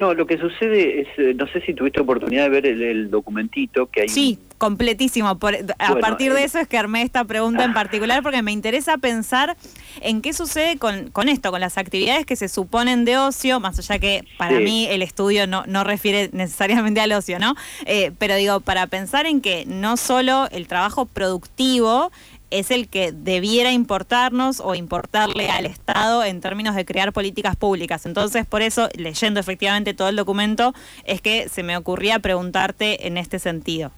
No, 0.00 0.14
lo 0.14 0.26
que 0.26 0.38
sucede 0.38 1.02
es, 1.02 1.08
eh, 1.18 1.34
no 1.34 1.46
sé 1.48 1.60
si 1.60 1.74
tuviste 1.74 2.00
oportunidad 2.00 2.44
de 2.44 2.48
ver 2.48 2.66
el, 2.66 3.10
documentito 3.10 3.86
que 3.90 4.02
hay. 4.02 4.08
Sí, 4.08 4.38
completísimo. 4.56 5.28
a 5.28 5.38
partir 5.38 6.32
de 6.32 6.40
eh, 6.40 6.44
eso 6.44 6.58
es 6.58 6.66
que 6.66 6.78
armé 6.78 7.02
esta 7.02 7.22
pregunta 7.24 7.64
en 7.64 7.74
particular 7.74 8.22
porque 8.22 8.40
me 8.40 8.50
interesa 8.50 8.96
pensar 8.96 9.58
en 10.00 10.22
qué 10.22 10.32
sucede 10.32 10.78
con, 10.78 11.10
con 11.10 11.28
esto, 11.28 11.50
con 11.50 11.60
las 11.60 11.76
actividades 11.76 12.24
que 12.24 12.34
se 12.36 12.48
suponen 12.48 13.04
de 13.04 13.18
ocio, 13.18 13.60
más 13.60 13.78
allá 13.78 13.98
que 13.98 14.24
para 14.38 14.58
mí 14.58 14.86
el 14.86 15.02
estudio 15.02 15.46
no, 15.46 15.64
no 15.66 15.84
refiere 15.84 16.30
necesariamente 16.32 17.02
al 17.02 17.12
ocio, 17.12 17.38
¿no? 17.38 17.54
Eh, 17.84 18.12
pero 18.18 18.36
digo, 18.36 18.60
para 18.60 18.86
pensar 18.86 19.26
en 19.26 19.42
que 19.42 19.66
no 19.66 19.98
solo 19.98 20.48
el 20.50 20.66
trabajo 20.66 21.04
productivo 21.04 22.10
es 22.50 22.70
el 22.70 22.88
que 22.88 23.12
debiera 23.12 23.72
importarnos 23.72 24.60
o 24.60 24.74
importarle 24.74 25.48
al 25.48 25.66
Estado 25.66 26.24
en 26.24 26.40
términos 26.40 26.74
de 26.74 26.84
crear 26.84 27.12
políticas 27.12 27.56
públicas. 27.56 28.06
Entonces, 28.06 28.46
por 28.46 28.62
eso, 28.62 28.88
leyendo 28.94 29.40
efectivamente 29.40 29.94
todo 29.94 30.08
el 30.08 30.16
documento, 30.16 30.74
es 31.04 31.20
que 31.20 31.48
se 31.48 31.62
me 31.62 31.76
ocurría 31.76 32.18
preguntarte 32.18 33.06
en 33.06 33.16
este 33.16 33.38
sentido. 33.38 33.90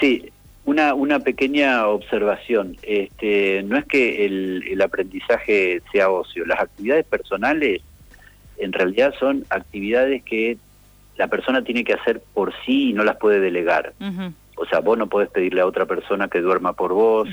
Sí, 0.00 0.30
una, 0.64 0.94
una 0.94 1.20
pequeña 1.20 1.86
observación. 1.86 2.76
Este, 2.82 3.62
no 3.64 3.76
es 3.76 3.84
que 3.86 4.26
el, 4.26 4.64
el 4.68 4.82
aprendizaje 4.82 5.80
sea 5.92 6.10
ocio. 6.10 6.44
Las 6.44 6.60
actividades 6.60 7.06
personales 7.06 7.82
en 8.58 8.72
realidad 8.72 9.14
son 9.18 9.44
actividades 9.50 10.22
que 10.24 10.58
la 11.16 11.28
persona 11.28 11.62
tiene 11.62 11.84
que 11.84 11.94
hacer 11.94 12.20
por 12.34 12.52
sí 12.64 12.90
y 12.90 12.92
no 12.92 13.04
las 13.04 13.16
puede 13.16 13.40
delegar. 13.40 13.94
O 14.56 14.64
sea, 14.64 14.80
vos 14.80 14.96
no 14.96 15.06
podés 15.06 15.28
pedirle 15.28 15.60
a 15.60 15.66
otra 15.66 15.84
persona 15.84 16.28
que 16.28 16.40
duerma 16.40 16.72
por 16.72 16.94
vos, 16.94 17.28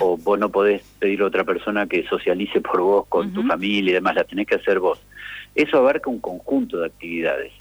o 0.00 0.16
vos 0.16 0.38
no 0.38 0.48
podés 0.48 0.82
pedirle 0.98 1.24
a 1.24 1.28
otra 1.28 1.44
persona 1.44 1.86
que 1.86 2.04
socialice 2.04 2.60
por 2.60 2.80
vos 2.80 3.06
con 3.08 3.32
tu 3.32 3.42
familia 3.42 3.90
y 3.90 3.94
demás, 3.94 4.14
la 4.14 4.24
tenés 4.24 4.46
que 4.46 4.54
hacer 4.54 4.80
vos. 4.80 4.98
Eso 5.54 5.76
abarca 5.76 6.08
un 6.08 6.18
conjunto 6.18 6.78
de 6.78 6.86
actividades. 6.86 7.52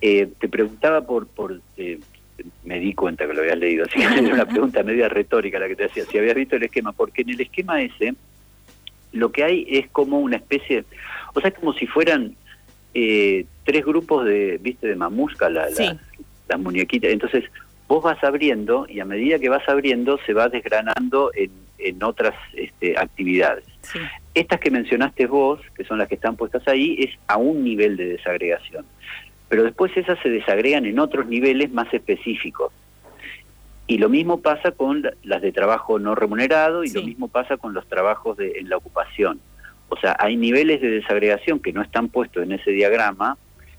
Eh, 0.00 0.28
te 0.38 0.48
preguntaba 0.48 1.04
por, 1.04 1.26
por 1.26 1.60
eh, 1.76 1.98
me 2.64 2.78
di 2.78 2.94
cuenta 2.94 3.26
que 3.26 3.34
lo 3.34 3.40
habías 3.40 3.58
leído, 3.58 3.84
así 3.84 3.98
que 3.98 4.04
era 4.18 4.34
una 4.34 4.46
pregunta 4.46 4.82
media 4.82 5.08
retórica 5.08 5.58
la 5.58 5.68
que 5.68 5.76
te 5.76 5.86
hacía, 5.86 6.04
si 6.04 6.18
habías 6.18 6.36
visto 6.36 6.56
el 6.56 6.62
esquema, 6.62 6.92
porque 6.92 7.22
en 7.22 7.30
el 7.30 7.40
esquema 7.40 7.82
ese 7.82 8.14
lo 9.12 9.32
que 9.32 9.44
hay 9.44 9.66
es 9.68 9.88
como 9.88 10.18
una 10.18 10.36
especie, 10.36 10.84
o 11.34 11.40
sea, 11.40 11.48
es 11.48 11.56
como 11.56 11.72
si 11.72 11.86
fueran 11.86 12.36
eh, 12.92 13.46
tres 13.64 13.84
grupos 13.84 14.26
de, 14.26 14.58
viste, 14.60 14.86
de 14.88 14.96
mamusca, 14.96 15.48
la, 15.48 15.66
las 16.48 16.60
muñequitas, 16.60 17.10
entonces 17.10 17.44
vos 17.88 18.02
vas 18.02 18.22
abriendo 18.24 18.86
y 18.88 19.00
a 19.00 19.04
medida 19.04 19.38
que 19.38 19.48
vas 19.48 19.68
abriendo 19.68 20.18
se 20.26 20.32
va 20.32 20.48
desgranando 20.48 21.30
en, 21.34 21.50
en 21.78 22.02
otras 22.02 22.34
este, 22.54 22.98
actividades. 22.98 23.64
Estas 24.34 24.60
que 24.60 24.70
mencionaste 24.70 25.26
vos, 25.26 25.60
que 25.74 25.84
son 25.84 25.98
las 25.98 26.08
que 26.08 26.16
están 26.16 26.36
puestas 26.36 26.66
ahí, 26.68 26.96
es 26.98 27.10
a 27.26 27.36
un 27.36 27.62
nivel 27.64 27.96
de 27.96 28.06
desagregación. 28.06 28.84
Pero 29.48 29.62
después 29.62 29.96
esas 29.96 30.18
se 30.20 30.28
desagregan 30.28 30.86
en 30.86 30.98
otros 30.98 31.26
niveles 31.26 31.70
más 31.72 31.92
específicos. 31.94 32.72
Y 33.86 33.98
lo 33.98 34.08
mismo 34.08 34.40
pasa 34.40 34.72
con 34.72 35.08
las 35.22 35.42
de 35.42 35.52
trabajo 35.52 36.00
no 36.00 36.16
remunerado 36.16 36.82
y 36.82 36.90
lo 36.90 37.02
mismo 37.02 37.28
pasa 37.28 37.56
con 37.56 37.72
los 37.72 37.86
trabajos 37.86 38.36
de, 38.36 38.58
en 38.58 38.68
la 38.68 38.78
ocupación. 38.78 39.40
O 39.88 39.96
sea, 39.96 40.16
hay 40.18 40.36
niveles 40.36 40.80
de 40.80 40.90
desagregación 40.90 41.60
que 41.60 41.72
no 41.72 41.82
están 41.82 42.08
puestos 42.08 42.42
en 42.42 42.50
ese 42.50 42.72
diagrama, 42.72 43.38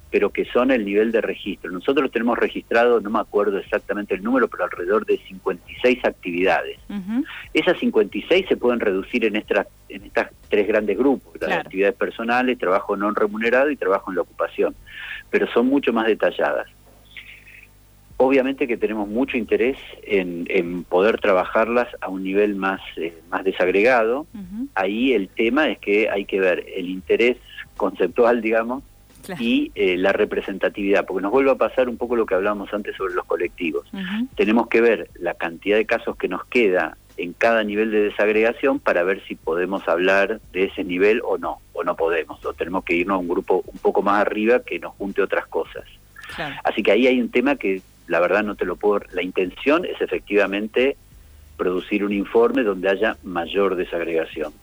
pero 0.10 0.30
que 0.30 0.46
son 0.46 0.72
el 0.72 0.86
nivel 0.86 1.12
de 1.12 1.22
registro. 1.22 1.72
Nosotros 1.72 2.10
tenemos 2.12 2.38
registrado, 2.38 3.02
no 3.02 3.10
me 3.10 3.20
acuerdo 3.20 3.58
exactamente 3.58 4.15
el 4.15 4.24
número, 4.24 4.48
pero 4.48 4.63
alrededor 4.63 5.06
de 5.06 5.17
56 5.17 6.06
actividades. 6.06 6.80
Esas 7.54 7.78
56 7.80 8.46
se 8.48 8.58
pueden 8.58 8.80
reducir 8.80 9.26
en 9.26 9.36
estas, 9.36 9.67
en 9.89 10.04
estas 10.04 10.30
tres 10.50 10.67
grandes 10.67 10.98
grupos, 10.98 11.34
las 11.41 11.60
actividades 11.60 11.96
personales, 11.96 12.58
trabajo 12.58 12.96
no 12.96 13.12
remunerado 13.12 13.70
y 13.70 13.76
trabajo 13.76 14.12
en 14.12 14.15
la 14.15 14.22
ocupación, 14.22 14.76
pero 15.30 15.48
son 15.48 15.67
mucho 15.67 15.91
más 15.91 16.08
detalladas. 16.08 16.67
Obviamente 18.20 18.67
que 18.67 18.78
tenemos 18.78 19.08
mucho 19.08 19.38
interés 19.38 19.78
en, 20.02 20.84
poder 20.86 21.20
trabajarlas 21.20 21.88
a 22.02 22.10
un 22.10 22.24
nivel 22.24 22.56
más, 22.56 22.82
eh, 22.96 23.13
más 23.30 23.43
desagregado. 23.43 24.26
Ahí 24.74 25.13
el 25.13 25.28
tema 25.30 25.70
es 25.70 25.78
que 25.78 26.10
hay 26.10 26.26
que 26.26 26.39
ver 26.39 26.65
el 26.76 26.89
interés 26.89 27.38
conceptual, 27.76 28.41
digamos, 28.41 28.84
y 29.39 29.71
eh, 29.75 29.97
la 29.97 30.13
representatividad, 30.13 31.05
porque 31.05 31.21
nos 31.21 31.31
vuelve 31.31 31.51
a 31.51 31.55
pasar 31.55 31.89
un 31.89 31.97
poco 31.97 32.15
lo 32.15 32.25
que 32.25 32.35
hablábamos 32.35 32.73
antes 32.73 32.95
sobre 32.95 33.13
los 33.13 33.25
colectivos. 33.25 33.87
Tenemos 34.35 34.67
que 34.67 34.81
ver 34.81 35.09
la 35.15 35.33
cantidad 35.33 35.77
de 35.77 35.85
casos 35.85 36.15
que 36.17 36.27
nos 36.27 36.45
queda 36.45 36.97
en 37.17 37.33
cada 37.33 37.63
nivel 37.63 37.91
de 37.91 38.03
desagregación 38.03 38.79
para 38.79 39.03
ver 39.03 39.23
si 39.27 39.35
podemos 39.35 39.87
hablar 39.87 40.39
de 40.53 40.65
ese 40.65 40.83
nivel 40.83 41.21
o 41.23 41.37
no, 41.37 41.59
o 41.73 41.83
no 41.83 41.95
podemos, 41.95 42.43
o 42.45 42.53
tenemos 42.53 42.83
que 42.83 42.95
irnos 42.95 43.15
a 43.15 43.19
un 43.19 43.27
grupo 43.27 43.63
un 43.65 43.79
poco 43.79 44.01
más 44.01 44.21
arriba 44.21 44.61
que 44.63 44.79
nos 44.79 44.93
junte 44.93 45.21
otras 45.21 45.47
cosas. 45.47 45.83
Así 46.63 46.83
que 46.83 46.91
ahí 46.91 47.07
hay 47.07 47.19
un 47.19 47.29
tema 47.29 47.55
que 47.55 47.81
la 48.07 48.19
verdad 48.19 48.43
no 48.43 48.55
te 48.55 48.65
lo 48.65 48.75
puedo... 48.75 49.01
La 49.13 49.23
intención 49.23 49.85
es 49.85 49.99
efectivamente 50.01 50.97
producir 51.58 52.06
un 52.06 52.13
informe 52.13 52.63
donde 52.63 52.88
haya 52.88 53.17
mayor 53.24 53.76
desagregación. 53.76 54.54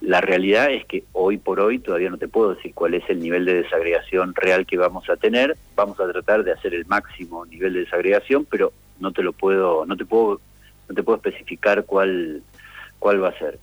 La 0.00 0.20
realidad 0.20 0.70
es 0.72 0.84
que 0.84 1.04
hoy 1.12 1.38
por 1.38 1.60
hoy 1.60 1.78
todavía 1.78 2.10
no 2.10 2.18
te 2.18 2.28
puedo 2.28 2.54
decir 2.54 2.74
cuál 2.74 2.94
es 2.94 3.08
el 3.08 3.20
nivel 3.20 3.44
de 3.44 3.62
desagregación 3.62 4.34
real 4.34 4.66
que 4.66 4.76
vamos 4.76 5.08
a 5.08 5.16
tener. 5.16 5.56
Vamos 5.76 5.98
a 6.00 6.10
tratar 6.10 6.42
de 6.42 6.52
hacer 6.52 6.74
el 6.74 6.86
máximo 6.86 7.46
nivel 7.46 7.74
de 7.74 7.80
desagregación, 7.80 8.44
pero 8.44 8.72
no 8.98 9.12
te 9.12 9.22
lo 9.22 9.32
puedo, 9.32 9.86
no 9.86 9.96
te 9.96 10.04
puedo, 10.04 10.40
no 10.88 10.94
te 10.94 11.02
puedo 11.02 11.16
especificar 11.16 11.84
cuál, 11.84 12.42
cuál 12.98 13.22
va 13.22 13.28
a 13.28 13.38
ser. 13.38 13.58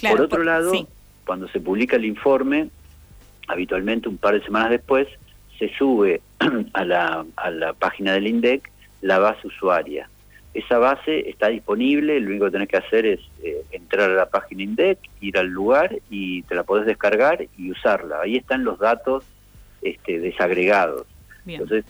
por 0.00 0.22
otro 0.22 0.42
lado, 0.42 0.72
cuando 1.26 1.48
se 1.48 1.60
publica 1.60 1.96
el 1.96 2.06
informe, 2.06 2.70
habitualmente 3.46 4.08
un 4.08 4.16
par 4.16 4.34
de 4.34 4.42
semanas 4.42 4.70
después, 4.70 5.06
se 5.58 5.68
sube 5.76 6.22
a 6.72 6.84
la, 6.84 7.26
a 7.36 7.50
la 7.50 7.74
página 7.74 8.14
del 8.14 8.26
INDEC 8.26 8.70
la 9.02 9.18
base 9.18 9.46
usuaria 9.46 10.08
esa 10.58 10.78
base 10.78 11.28
está 11.28 11.48
disponible, 11.48 12.18
lo 12.20 12.30
único 12.30 12.46
que 12.46 12.50
tenés 12.52 12.68
que 12.68 12.76
hacer 12.78 13.06
es 13.06 13.20
eh, 13.42 13.64
entrar 13.70 14.10
a 14.10 14.14
la 14.14 14.26
página 14.26 14.62
INDEC, 14.62 14.98
ir 15.20 15.38
al 15.38 15.48
lugar 15.48 15.98
y 16.10 16.42
te 16.42 16.54
la 16.54 16.64
podés 16.64 16.86
descargar 16.86 17.46
y 17.56 17.70
usarla. 17.70 18.20
Ahí 18.22 18.36
están 18.36 18.64
los 18.64 18.78
datos 18.78 19.24
este, 19.82 20.18
desagregados. 20.18 21.06
Entonces, 21.46 21.84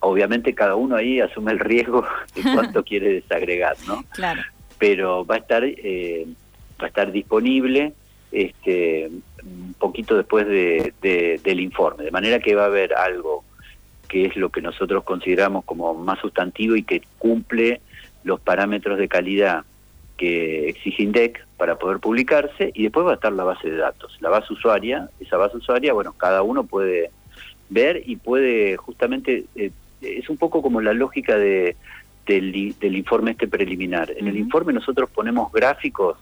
obviamente 0.00 0.54
cada 0.54 0.74
uno 0.74 0.96
ahí 0.96 1.20
asume 1.20 1.52
el 1.52 1.58
riesgo 1.58 2.04
de 2.34 2.42
cuánto 2.42 2.82
quiere 2.82 3.12
desagregar, 3.12 3.76
¿no? 3.86 4.02
Claro. 4.10 4.42
Pero 4.78 5.24
va 5.24 5.36
a 5.36 5.38
estar, 5.38 5.62
eh, 5.64 6.26
va 6.80 6.86
a 6.86 6.88
estar 6.88 7.12
disponible 7.12 7.92
este, 8.32 9.10
un 9.42 9.74
poquito 9.78 10.16
después 10.16 10.46
de, 10.46 10.92
del 11.42 11.60
informe, 11.60 12.04
de 12.04 12.10
manera 12.10 12.38
que 12.38 12.54
va 12.54 12.62
a 12.62 12.66
haber 12.66 12.94
algo 12.94 13.44
que 14.08 14.24
es 14.24 14.36
lo 14.36 14.48
que 14.48 14.62
nosotros 14.62 15.04
consideramos 15.04 15.66
como 15.66 15.92
más 15.92 16.18
sustantivo 16.20 16.74
y 16.76 16.82
que 16.82 17.02
cumple 17.18 17.82
los 18.28 18.40
parámetros 18.40 18.98
de 18.98 19.08
calidad 19.08 19.64
que 20.18 20.68
exige 20.68 21.02
INDEC 21.02 21.46
para 21.56 21.78
poder 21.78 21.98
publicarse 21.98 22.70
y 22.74 22.82
después 22.82 23.06
va 23.06 23.12
a 23.12 23.14
estar 23.14 23.32
la 23.32 23.44
base 23.44 23.70
de 23.70 23.78
datos. 23.78 24.16
La 24.20 24.28
base 24.28 24.52
usuaria, 24.52 25.08
esa 25.18 25.38
base 25.38 25.56
usuaria, 25.56 25.94
bueno, 25.94 26.12
cada 26.12 26.42
uno 26.42 26.64
puede 26.64 27.10
ver 27.70 28.02
y 28.04 28.16
puede 28.16 28.76
justamente, 28.76 29.46
eh, 29.56 29.70
es 30.02 30.28
un 30.28 30.36
poco 30.36 30.60
como 30.60 30.80
la 30.80 30.92
lógica 30.92 31.38
de, 31.38 31.76
del, 32.26 32.74
del 32.78 32.96
informe 32.96 33.30
este 33.30 33.48
preliminar. 33.48 34.12
En 34.16 34.28
el 34.28 34.36
informe 34.36 34.72
nosotros 34.72 35.08
ponemos 35.10 35.50
gráficos 35.50 36.18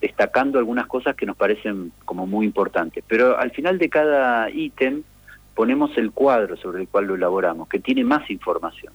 destacando 0.00 0.58
algunas 0.58 0.86
cosas 0.86 1.16
que 1.16 1.26
nos 1.26 1.36
parecen 1.36 1.92
como 2.04 2.26
muy 2.26 2.44
importantes, 2.44 3.02
pero 3.08 3.38
al 3.38 3.50
final 3.52 3.78
de 3.78 3.88
cada 3.88 4.50
ítem 4.50 5.02
ponemos 5.58 5.90
el 5.98 6.12
cuadro 6.12 6.56
sobre 6.56 6.82
el 6.82 6.86
cual 6.86 7.06
lo 7.06 7.16
elaboramos, 7.16 7.68
que 7.68 7.80
tiene 7.80 8.04
más 8.04 8.30
información, 8.30 8.92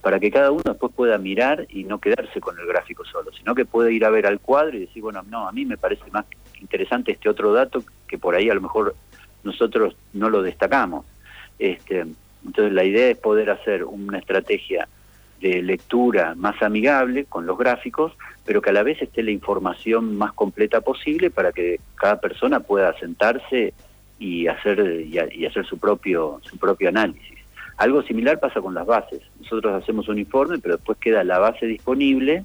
para 0.00 0.20
que 0.20 0.30
cada 0.30 0.52
uno 0.52 0.62
después 0.64 0.92
pueda 0.94 1.18
mirar 1.18 1.66
y 1.68 1.82
no 1.82 1.98
quedarse 1.98 2.40
con 2.40 2.56
el 2.56 2.66
gráfico 2.66 3.04
solo, 3.04 3.32
sino 3.32 3.52
que 3.52 3.64
pueda 3.64 3.90
ir 3.90 4.04
a 4.04 4.10
ver 4.10 4.24
al 4.28 4.38
cuadro 4.38 4.76
y 4.76 4.86
decir, 4.86 5.02
bueno, 5.02 5.24
no, 5.28 5.48
a 5.48 5.50
mí 5.50 5.64
me 5.64 5.76
parece 5.76 6.04
más 6.12 6.24
interesante 6.60 7.10
este 7.10 7.28
otro 7.28 7.52
dato 7.52 7.82
que 8.06 8.16
por 8.16 8.36
ahí 8.36 8.48
a 8.48 8.54
lo 8.54 8.60
mejor 8.60 8.94
nosotros 9.42 9.96
no 10.12 10.30
lo 10.30 10.40
destacamos. 10.42 11.04
Este, 11.58 12.06
entonces 12.46 12.72
la 12.72 12.84
idea 12.84 13.08
es 13.08 13.18
poder 13.18 13.50
hacer 13.50 13.82
una 13.82 14.18
estrategia 14.18 14.86
de 15.40 15.62
lectura 15.62 16.36
más 16.36 16.62
amigable 16.62 17.24
con 17.24 17.44
los 17.44 17.58
gráficos, 17.58 18.12
pero 18.44 18.62
que 18.62 18.70
a 18.70 18.72
la 18.72 18.84
vez 18.84 19.02
esté 19.02 19.24
la 19.24 19.32
información 19.32 20.16
más 20.16 20.32
completa 20.32 20.80
posible 20.80 21.30
para 21.30 21.50
que 21.50 21.80
cada 21.96 22.20
persona 22.20 22.60
pueda 22.60 22.96
sentarse 23.00 23.74
y 24.24 24.46
hacer 24.46 25.04
y, 25.06 25.44
hacer 25.44 25.66
su 25.66 25.76
propio 25.76 26.40
su 26.42 26.56
propio 26.56 26.88
análisis. 26.88 27.38
Algo 27.76 28.02
similar 28.02 28.40
pasa 28.40 28.60
con 28.62 28.72
las 28.72 28.86
bases. 28.86 29.20
Nosotros 29.40 29.82
hacemos 29.82 30.08
un 30.08 30.18
informe, 30.18 30.58
pero 30.58 30.76
después 30.76 30.96
queda 30.98 31.24
la 31.24 31.38
base 31.38 31.66
disponible 31.66 32.44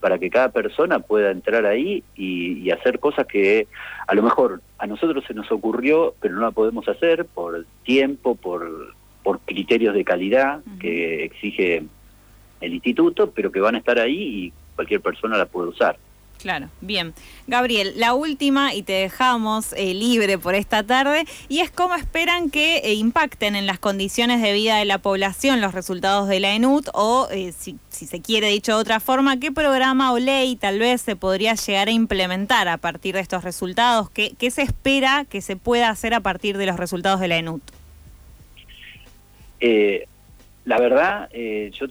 para 0.00 0.18
que 0.18 0.30
cada 0.30 0.48
persona 0.48 0.98
pueda 0.98 1.30
entrar 1.30 1.66
ahí 1.66 2.02
y, 2.16 2.70
hacer 2.70 2.98
cosas 2.98 3.26
que 3.26 3.68
a 4.06 4.14
lo 4.14 4.22
mejor 4.22 4.62
a 4.78 4.86
nosotros 4.86 5.24
se 5.26 5.34
nos 5.34 5.52
ocurrió, 5.52 6.14
pero 6.20 6.34
no 6.34 6.40
la 6.40 6.50
podemos 6.50 6.88
hacer 6.88 7.26
por 7.26 7.66
tiempo, 7.84 8.34
por, 8.34 8.94
por 9.22 9.40
criterios 9.40 9.94
de 9.94 10.04
calidad 10.04 10.60
que 10.80 11.24
exige 11.24 11.82
el 12.60 12.74
instituto, 12.74 13.30
pero 13.30 13.52
que 13.52 13.60
van 13.60 13.74
a 13.74 13.78
estar 13.78 13.98
ahí 13.98 14.16
y 14.16 14.52
cualquier 14.74 15.00
persona 15.00 15.36
la 15.36 15.46
puede 15.46 15.68
usar. 15.68 15.98
Claro, 16.40 16.70
bien. 16.80 17.12
Gabriel, 17.46 17.92
la 17.96 18.14
última 18.14 18.74
y 18.74 18.82
te 18.82 18.94
dejamos 18.94 19.74
eh, 19.74 19.92
libre 19.92 20.38
por 20.38 20.54
esta 20.54 20.82
tarde 20.82 21.26
y 21.50 21.60
es 21.60 21.70
cómo 21.70 21.94
esperan 21.94 22.48
que 22.48 22.78
eh, 22.78 22.94
impacten 22.94 23.56
en 23.56 23.66
las 23.66 23.78
condiciones 23.78 24.40
de 24.40 24.54
vida 24.54 24.78
de 24.78 24.86
la 24.86 24.98
población 24.98 25.60
los 25.60 25.74
resultados 25.74 26.28
de 26.28 26.40
la 26.40 26.54
ENUT 26.54 26.88
o, 26.94 27.28
eh, 27.30 27.52
si, 27.52 27.78
se 27.90 28.22
quiere 28.22 28.48
dicho 28.48 28.72
de 28.72 28.78
otra 28.78 29.00
forma, 29.00 29.38
qué 29.38 29.52
programa 29.52 30.12
o 30.12 30.18
ley 30.18 30.56
tal 30.56 30.78
vez 30.78 31.02
se 31.02 31.14
podría 31.14 31.54
llegar 31.56 31.88
a 31.88 31.90
implementar 31.90 32.68
a 32.68 32.78
partir 32.78 33.16
de 33.16 33.20
estos 33.20 33.44
resultados, 33.44 34.08
qué, 34.08 34.32
qué 34.38 34.50
se 34.50 34.62
espera 34.62 35.26
que 35.28 35.42
se 35.42 35.56
pueda 35.56 35.90
hacer 35.90 36.14
a 36.14 36.20
partir 36.20 36.56
de 36.56 36.64
los 36.64 36.76
resultados 36.78 37.20
de 37.20 37.28
la 37.28 37.36
ENUT. 37.36 37.62
la 40.64 40.78
verdad, 40.78 41.28
yo 41.72 41.86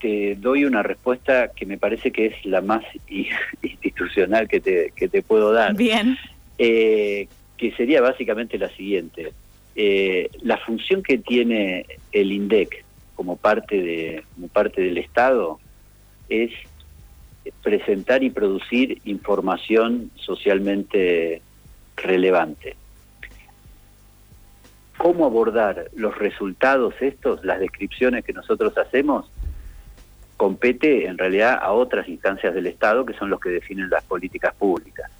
te 0.00 0.36
doy 0.36 0.64
una 0.64 0.82
respuesta 0.82 1.48
que 1.48 1.66
me 1.66 1.78
parece 1.78 2.10
que 2.12 2.26
es 2.26 2.44
la 2.44 2.60
más 2.60 2.84
institucional 3.62 4.48
que 4.48 4.60
te, 4.60 4.92
que 4.94 5.08
te 5.08 5.22
puedo 5.22 5.52
dar. 5.52 5.74
Bien. 5.74 6.16
Eh, 6.58 7.28
que 7.56 7.72
sería 7.72 8.00
básicamente 8.00 8.58
la 8.58 8.68
siguiente. 8.70 9.32
Eh, 9.74 10.30
la 10.42 10.58
función 10.58 11.02
que 11.02 11.18
tiene 11.18 11.86
el 12.12 12.32
INDEC 12.32 12.84
como 13.14 13.36
parte, 13.36 13.82
de, 13.82 14.24
como 14.34 14.48
parte 14.48 14.80
del 14.80 14.98
Estado 14.98 15.58
es 16.28 16.52
presentar 17.62 18.22
y 18.22 18.30
producir 18.30 19.00
información 19.04 20.10
socialmente 20.16 21.42
relevante. 21.96 22.76
¿Cómo 24.96 25.26
abordar 25.26 25.90
los 25.94 26.16
resultados 26.18 26.94
estos, 27.00 27.44
las 27.44 27.60
descripciones 27.60 28.24
que 28.24 28.32
nosotros 28.32 28.76
hacemos? 28.76 29.30
Compete 30.38 31.06
en 31.06 31.18
realidad 31.18 31.58
a 31.60 31.72
otras 31.72 32.08
instancias 32.08 32.54
del 32.54 32.68
Estado 32.68 33.04
que 33.04 33.12
son 33.14 33.28
los 33.28 33.40
que 33.40 33.50
definen 33.50 33.90
las 33.90 34.04
políticas 34.04 34.54
públicas. 34.54 35.10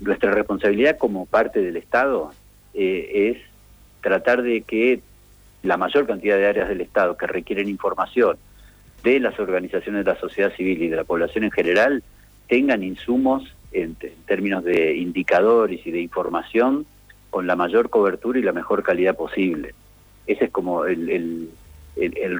Nuestra 0.00 0.32
responsabilidad 0.32 0.96
como 0.96 1.26
parte 1.26 1.60
del 1.60 1.76
Estado 1.76 2.32
eh, 2.74 3.36
es 3.36 3.36
tratar 4.00 4.42
de 4.42 4.62
que 4.62 5.00
la 5.62 5.76
mayor 5.76 6.06
cantidad 6.06 6.36
de 6.38 6.46
áreas 6.46 6.70
del 6.70 6.80
Estado 6.80 7.16
que 7.16 7.26
requieren 7.26 7.68
información 7.68 8.38
de 9.04 9.20
las 9.20 9.38
organizaciones 9.38 10.04
de 10.04 10.10
la 10.10 10.18
sociedad 10.18 10.52
civil 10.56 10.82
y 10.82 10.88
de 10.88 10.96
la 10.96 11.04
población 11.04 11.44
en 11.44 11.50
general 11.50 12.02
tengan 12.48 12.82
insumos 12.82 13.54
en, 13.72 13.94
términos 14.26 14.64
de 14.64 14.96
indicadores 14.96 15.86
y 15.86 15.90
de 15.90 16.00
información 16.00 16.86
con 17.28 17.46
la 17.46 17.56
mayor 17.56 17.90
cobertura 17.90 18.38
y 18.38 18.42
la 18.42 18.52
mejor 18.52 18.82
calidad 18.82 19.16
posible. 19.16 19.74
Ese 20.26 20.46
es 20.46 20.50
como 20.50 20.86
el 20.86 21.10
el, 21.10 21.50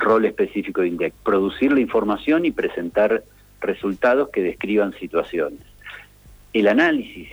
rol 0.01 0.25
específico 0.25 0.81
de 0.81 0.88
INDEC, 0.88 1.15
producir 1.23 1.73
la 1.73 1.81
información 1.81 2.45
y 2.47 2.51
presentar 2.51 3.23
resultados 3.61 4.31
que 4.31 4.43
describan 4.43 4.93
situaciones. 4.99 5.61
El 6.53 6.69
análisis 6.69 7.29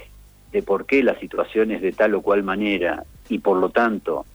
de 0.51 0.63
por 0.63 0.85
qué 0.85 1.03
la 1.03 1.19
situación 1.19 1.71
es 1.71 1.81
de 1.81 1.91
tal 1.91 2.15
o 2.15 2.21
cual 2.21 2.43
manera 2.43 3.03
y 3.29 3.39
por 3.39 3.57
lo 3.57 3.69
tanto 3.69 4.25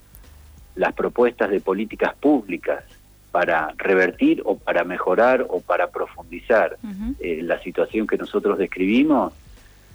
las 0.76 0.92
propuestas 0.94 1.50
de 1.50 1.60
políticas 1.60 2.14
públicas 2.14 2.84
para 3.30 3.72
revertir 3.76 4.42
o 4.44 4.56
para 4.56 4.84
mejorar 4.84 5.46
o 5.48 5.60
para 5.60 5.90
profundizar 5.90 6.76
eh, 7.18 7.40
la 7.42 7.60
situación 7.60 8.06
que 8.06 8.16
nosotros 8.16 8.58
describimos 8.58 9.32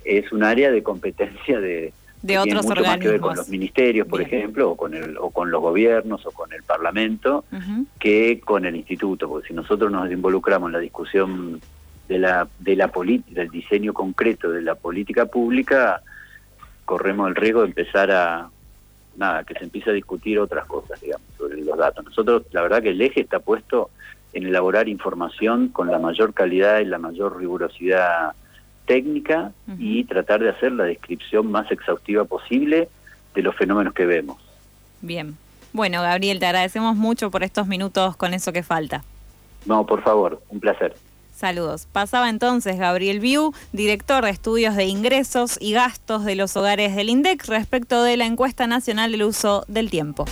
es 0.03 0.31
un 0.31 0.43
área 0.43 0.71
de 0.71 0.83
competencia 0.83 1.59
de, 1.59 1.93
de 2.21 2.37
otros 2.37 2.65
mucho 2.65 2.69
organismos. 2.69 2.97
Más 2.97 2.99
que 2.99 3.07
ver 3.07 3.21
con 3.21 3.35
los 3.35 3.49
ministerios, 3.49 4.07
por 4.07 4.21
ejemplo, 4.21 4.71
o 4.71 4.77
con 4.77 4.93
el 4.93 5.17
o 5.17 5.29
con 5.29 5.51
los 5.51 5.61
gobiernos 5.61 6.25
o 6.25 6.31
con 6.31 6.51
el 6.53 6.63
Parlamento, 6.63 7.45
que 7.99 8.41
con 8.41 8.65
el 8.65 8.75
instituto, 8.75 9.27
porque 9.29 9.47
si 9.49 9.53
nosotros 9.53 9.91
nos 9.91 10.11
involucramos 10.11 10.67
en 10.69 10.73
la 10.73 10.79
discusión 10.79 11.61
de 12.07 12.19
la 12.19 12.47
de 12.59 12.75
la 12.75 12.89
política, 12.89 13.41
del 13.41 13.49
diseño 13.49 13.93
concreto 13.93 14.51
de 14.51 14.61
la 14.61 14.75
política 14.75 15.25
pública, 15.25 16.01
corremos 16.85 17.29
el 17.29 17.35
riesgo 17.35 17.61
de 17.61 17.67
empezar 17.67 18.11
a 18.11 18.49
nada, 19.15 19.43
que 19.43 19.53
se 19.53 19.65
empiece 19.65 19.89
a 19.89 19.93
discutir 19.93 20.39
otras 20.39 20.65
cosas, 20.65 20.99
digamos, 21.01 21.27
sobre 21.37 21.61
los 21.61 21.77
datos. 21.77 22.05
Nosotros, 22.05 22.43
la 22.51 22.61
verdad 22.61 22.81
que 22.81 22.89
el 22.89 23.01
eje 23.01 23.21
está 23.21 23.39
puesto 23.39 23.89
en 24.33 24.45
elaborar 24.45 24.87
información 24.87 25.69
con 25.69 25.91
la 25.91 25.99
mayor 25.99 26.33
calidad 26.33 26.79
y 26.79 26.85
la 26.85 26.99
mayor 26.99 27.37
rigurosidad 27.37 28.33
técnica 28.89 29.51
y 29.77 30.03
tratar 30.05 30.39
de 30.41 30.49
hacer 30.49 30.71
la 30.71 30.85
descripción 30.85 31.51
más 31.51 31.71
exhaustiva 31.71 32.25
posible 32.25 32.89
de 33.35 33.41
los 33.43 33.55
fenómenos 33.55 33.93
que 33.93 34.07
vemos. 34.07 34.37
Bien. 35.01 35.37
Bueno, 35.73 36.01
Gabriel, 36.01 36.39
te 36.39 36.47
agradecemos 36.47 36.95
mucho 36.95 37.29
por 37.29 37.43
estos 37.43 37.67
minutos 37.67 38.17
con 38.17 38.33
eso 38.33 38.51
que 38.51 38.63
falta. 38.63 39.03
No, 39.67 39.85
por 39.85 40.01
favor, 40.01 40.41
un 40.49 40.59
placer. 40.59 40.95
Saludos. 41.35 41.87
Pasaba 41.91 42.29
entonces 42.29 42.79
Gabriel 42.79 43.19
Viu, 43.19 43.53
director 43.73 44.25
de 44.25 44.31
estudios 44.31 44.75
de 44.75 44.85
ingresos 44.85 45.59
y 45.61 45.73
gastos 45.73 46.25
de 46.25 46.33
los 46.33 46.57
hogares 46.57 46.95
del 46.95 47.09
INDEC 47.09 47.45
respecto 47.45 48.01
de 48.01 48.17
la 48.17 48.25
encuesta 48.25 48.65
nacional 48.65 49.11
del 49.11 49.21
uso 49.21 49.65
del 49.67 49.91
tiempo. 49.91 50.25